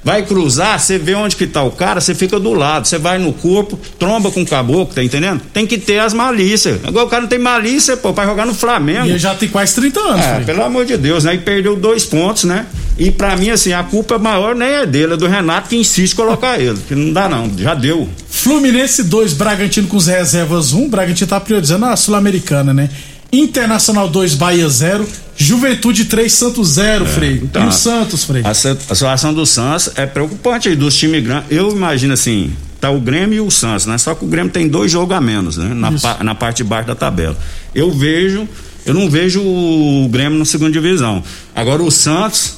Vai 0.02 0.22
cruzar, 0.22 0.78
você 0.78 0.98
vê 0.98 1.16
onde 1.16 1.34
que 1.34 1.48
tá 1.48 1.64
o 1.64 1.70
cara, 1.72 2.00
você 2.00 2.14
fica 2.14 2.38
do 2.38 2.54
lado, 2.54 2.86
você 2.86 2.96
vai 2.96 3.18
no 3.18 3.32
corpo, 3.32 3.76
tromba 3.98 4.30
com 4.30 4.42
o 4.42 4.46
caboclo, 4.46 4.94
tá 4.94 5.02
entendendo? 5.02 5.40
Tem 5.52 5.66
que 5.66 5.78
ter 5.78 5.98
as 5.98 6.14
malícias. 6.14 6.78
Agora 6.84 7.06
o 7.06 7.08
cara 7.08 7.22
não 7.22 7.28
tem 7.28 7.40
malícia, 7.40 7.96
pô, 7.96 8.12
pra 8.12 8.24
jogar 8.24 8.46
no 8.46 8.54
Flamengo. 8.54 9.04
E 9.06 9.10
ele 9.10 9.18
já 9.18 9.34
tem 9.34 9.48
quase 9.48 9.74
30 9.74 9.98
anos, 9.98 10.24
É, 10.24 10.40
pelo 10.44 10.62
amor 10.62 10.84
de 10.86 10.96
Deus, 10.96 11.24
né? 11.24 11.34
E 11.34 11.38
perdeu 11.38 11.74
dois 11.74 12.04
pontos, 12.04 12.44
né? 12.44 12.66
E 12.98 13.10
pra 13.10 13.36
mim, 13.36 13.50
assim, 13.50 13.72
a 13.72 13.82
culpa 13.82 14.18
maior 14.18 14.54
nem 14.54 14.68
é 14.68 14.86
dele, 14.86 15.14
é 15.14 15.16
do 15.16 15.26
Renato 15.26 15.68
que 15.68 15.76
insiste 15.76 16.12
em 16.12 16.16
colocar 16.16 16.58
ele. 16.60 16.78
Que 16.88 16.94
não 16.94 17.12
dá, 17.12 17.28
não. 17.28 17.50
Já 17.58 17.74
deu. 17.74 18.08
Fluminense 18.30 19.02
2, 19.04 19.32
Bragantino 19.34 19.86
com 19.88 19.96
os 19.98 20.06
reservas 20.06 20.72
1. 20.72 20.88
Bragantino 20.88 21.28
tá 21.28 21.38
priorizando 21.40 21.84
a 21.86 21.94
Sul-Americana, 21.96 22.72
né? 22.72 22.88
Internacional 23.32 24.08
2, 24.08 24.34
Bahia 24.34 24.68
0. 24.68 25.06
Juventude 25.36 26.06
3, 26.06 26.32
Santos 26.32 26.68
0, 26.70 27.04
Freio. 27.04 27.42
então, 27.44 27.64
e 27.64 27.68
o 27.68 27.72
Santos, 27.72 28.24
Freio? 28.24 28.46
A, 28.46 28.50
a 28.50 28.54
situação 28.54 29.34
do 29.34 29.44
Santos 29.44 29.90
é 29.94 30.06
preocupante 30.06 30.68
aí, 30.70 30.74
dos 30.76 30.96
times 30.96 31.22
grandes. 31.22 31.50
Eu 31.50 31.70
imagino 31.72 32.14
assim, 32.14 32.50
tá 32.80 32.88
o 32.90 32.98
Grêmio 32.98 33.36
e 33.36 33.40
o 33.40 33.50
Santos, 33.50 33.84
né? 33.84 33.98
Só 33.98 34.14
que 34.14 34.24
o 34.24 34.28
Grêmio 34.28 34.50
tem 34.50 34.66
dois 34.66 34.90
jogos 34.90 35.14
a 35.14 35.20
menos, 35.20 35.58
né? 35.58 35.74
Na, 35.74 35.92
pa- 35.92 36.24
na 36.24 36.34
parte 36.34 36.58
de 36.58 36.64
baixo 36.64 36.88
da 36.88 36.94
tabela. 36.94 37.36
Eu 37.74 37.90
vejo, 37.92 38.48
eu 38.86 38.94
não 38.94 39.10
vejo 39.10 39.42
o 39.42 40.08
Grêmio 40.10 40.38
na 40.38 40.46
segunda 40.46 40.70
divisão. 40.70 41.22
Agora 41.54 41.82
o 41.82 41.90
Santos, 41.90 42.54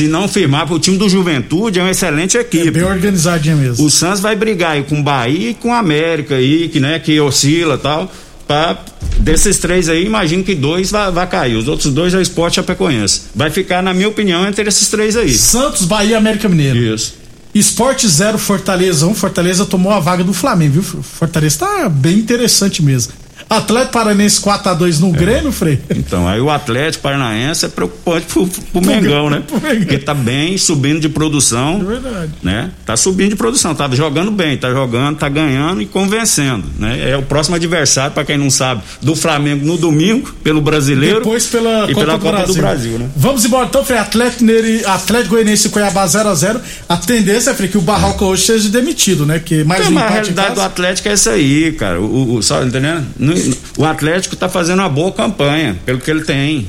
se 0.00 0.08
não 0.08 0.26
firmar, 0.26 0.62
porque 0.62 0.76
o 0.76 0.78
time 0.78 0.96
do 0.96 1.10
Juventude 1.10 1.78
é 1.78 1.82
uma 1.82 1.90
excelente 1.90 2.38
equipe. 2.38 2.68
É 2.68 2.70
bem 2.70 2.84
organizadinha 2.84 3.54
mesmo. 3.54 3.84
O 3.84 3.90
Santos 3.90 4.20
vai 4.20 4.34
brigar 4.34 4.72
aí 4.72 4.82
com 4.82 4.98
o 4.98 5.02
Bahia 5.02 5.50
e 5.50 5.54
com 5.54 5.68
o 5.68 5.74
América 5.74 6.36
aí, 6.36 6.70
que, 6.70 6.80
né, 6.80 6.98
que 6.98 7.20
oscila 7.20 7.74
e 7.74 7.78
tal. 7.78 8.10
Pra, 8.46 8.78
desses 9.18 9.58
três 9.58 9.90
aí, 9.90 10.06
imagino 10.06 10.42
que 10.42 10.54
dois 10.54 10.90
vai, 10.90 11.12
vai 11.12 11.26
cair. 11.26 11.54
Os 11.54 11.68
outros 11.68 11.92
dois 11.92 12.14
é 12.14 12.16
o 12.16 12.20
esporte 12.22 12.54
Chapecoense. 12.54 13.24
Vai 13.34 13.50
ficar, 13.50 13.82
na 13.82 13.92
minha 13.92 14.08
opinião, 14.08 14.46
entre 14.48 14.66
esses 14.66 14.88
três 14.88 15.18
aí. 15.18 15.34
Santos, 15.34 15.84
Bahia 15.84 16.12
e 16.12 16.14
América 16.14 16.48
Mineiro. 16.48 16.78
Isso. 16.78 17.14
Esporte 17.54 18.08
0, 18.08 18.38
Fortaleza 18.38 19.06
1. 19.06 19.14
Fortaleza 19.14 19.66
tomou 19.66 19.92
a 19.92 20.00
vaga 20.00 20.24
do 20.24 20.32
Flamengo, 20.32 20.80
viu? 20.80 21.02
Fortaleza 21.02 21.58
tá 21.58 21.88
bem 21.90 22.18
interessante 22.18 22.82
mesmo. 22.82 23.12
Atlético 23.50 23.92
Paranense 23.92 24.40
4x2 24.40 25.00
no 25.00 25.10
Grêmio, 25.10 25.50
Frei. 25.50 25.80
Então, 25.90 26.28
aí 26.28 26.40
o 26.40 26.48
Atlético 26.48 27.02
Paranaense 27.02 27.64
é 27.64 27.68
preocupante 27.68 28.26
pro, 28.26 28.46
pro 28.46 28.80
Mengão, 28.80 29.28
né? 29.28 29.42
pro 29.46 29.60
Mengão. 29.60 29.78
Porque 29.80 29.98
tá 29.98 30.14
bem 30.14 30.56
subindo 30.56 31.00
de 31.00 31.08
produção. 31.08 31.80
É 31.80 31.84
verdade. 31.84 32.32
Né? 32.42 32.70
Tá 32.86 32.96
subindo 32.96 33.30
de 33.30 33.36
produção, 33.36 33.74
tá 33.74 33.88
jogando 33.92 34.30
bem, 34.30 34.56
tá 34.56 34.70
jogando, 34.70 35.18
tá 35.18 35.28
ganhando 35.28 35.82
e 35.82 35.86
convencendo, 35.86 36.64
né? 36.78 37.10
É 37.10 37.16
o 37.16 37.22
próximo 37.22 37.56
adversário, 37.56 38.12
para 38.12 38.24
quem 38.24 38.38
não 38.38 38.50
sabe, 38.50 38.82
do 39.02 39.16
Flamengo 39.16 39.66
no 39.66 39.76
domingo, 39.76 40.32
pelo 40.44 40.60
Brasileiro. 40.60 41.18
Depois 41.18 41.46
pela 41.46 41.90
e 41.90 41.94
Copa, 41.94 42.06
pela 42.06 42.12
do, 42.18 42.20
Copa 42.20 42.36
Brasil. 42.36 42.54
do 42.54 42.60
Brasil, 42.60 42.98
né? 42.98 43.10
Vamos 43.16 43.44
embora 43.44 43.66
então, 43.66 43.84
Frei. 43.84 43.98
Atlético, 43.98 44.44
Mineiro, 44.44 44.88
Atlético 44.88 45.30
Goianiense 45.30 45.66
e 45.66 45.70
Cuiabá 45.70 46.04
0x0. 46.06 46.60
A 46.88 46.96
tendência, 46.96 47.52
Frei, 47.54 47.68
que 47.68 47.78
o 47.78 47.80
Barroca 47.80 48.24
hoje 48.24 48.44
seja 48.44 48.68
demitido, 48.68 49.26
né? 49.26 49.38
Porque 49.40 49.64
mais 49.64 49.84
É, 49.86 49.88
um 49.88 49.92
mas 49.92 50.04
a 50.04 50.08
realidade 50.08 50.54
do. 50.54 50.60
Atlético 50.60 51.08
é 51.08 51.12
essa 51.12 51.30
aí, 51.32 51.72
cara. 51.72 52.00
O, 52.00 52.34
o, 52.36 52.42
só, 52.42 52.62
entendendo? 52.62 53.04
No- 53.18 53.39
O 53.78 53.84
Atlético 53.84 54.36
tá 54.36 54.48
fazendo 54.48 54.80
uma 54.80 54.88
boa 54.88 55.12
campanha, 55.12 55.76
pelo 55.84 55.98
que 55.98 56.10
ele 56.10 56.22
tem. 56.22 56.66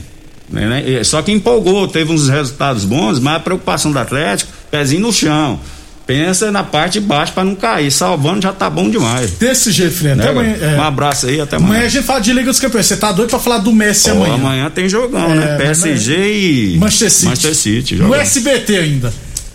né, 0.49 0.67
né? 0.67 1.03
Só 1.03 1.21
que 1.21 1.31
empolgou, 1.31 1.87
teve 1.87 2.11
uns 2.11 2.27
resultados 2.29 2.83
bons, 2.85 3.19
mas 3.19 3.35
a 3.37 3.39
preocupação 3.39 3.91
do 3.91 3.99
Atlético, 3.99 4.51
pezinho 4.69 5.01
no 5.01 5.13
chão. 5.13 5.59
Pensa 6.05 6.51
na 6.51 6.63
parte 6.63 6.99
de 6.99 7.05
baixo 7.05 7.31
para 7.31 7.43
não 7.45 7.55
cair. 7.55 7.89
Salvando 7.91 8.41
já 8.41 8.51
tá 8.51 8.69
bom 8.69 8.89
demais. 8.89 9.31
Desse 9.31 9.71
jeito. 9.71 9.95
Até 9.99 10.15
Né, 10.15 10.27
amanhã. 10.29 10.53
velho? 10.55 10.71
é. 10.75 10.77
Um 10.77 10.81
abraço 10.83 11.27
aí, 11.27 11.39
até 11.39 11.55
Amanhã 11.55 11.73
amanhã. 11.75 11.85
a 11.85 11.89
gente 11.89 12.03
fala 12.03 12.19
de 12.19 12.33
Liga 12.33 12.47
dos 12.47 12.59
Campeões. 12.59 12.85
Você 12.87 12.97
tá 12.97 13.11
doido 13.13 13.29
pra 13.29 13.39
falar 13.39 13.59
do 13.59 13.71
Messi 13.71 14.09
Ó, 14.09 14.13
amanhã? 14.13 14.33
amanhã 14.33 14.69
tem 14.69 14.89
jogão, 14.89 15.31
É, 15.31 15.35
né? 15.35 15.57
PSG 15.57 16.73
e. 16.73 16.77
Manchester 16.79 17.11
City. 17.11 17.25
Manchester 17.27 17.55
City. 17.55 17.95
No. 17.95 18.13
SBT 18.15 18.77
ainda. 18.77 19.13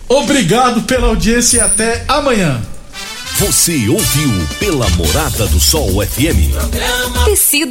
Obrigado 0.09 0.81
pela 0.83 1.07
audiência 1.07 1.57
e 1.57 1.59
até 1.61 2.03
amanhã. 2.07 2.59
Você 3.39 3.87
ouviu 3.87 4.31
pela 4.59 4.89
Morada 4.91 5.45
do 5.45 5.59
Sol 5.59 5.89
FM. 6.03 6.49
Programa 6.59 7.25
Tecido 7.25 7.65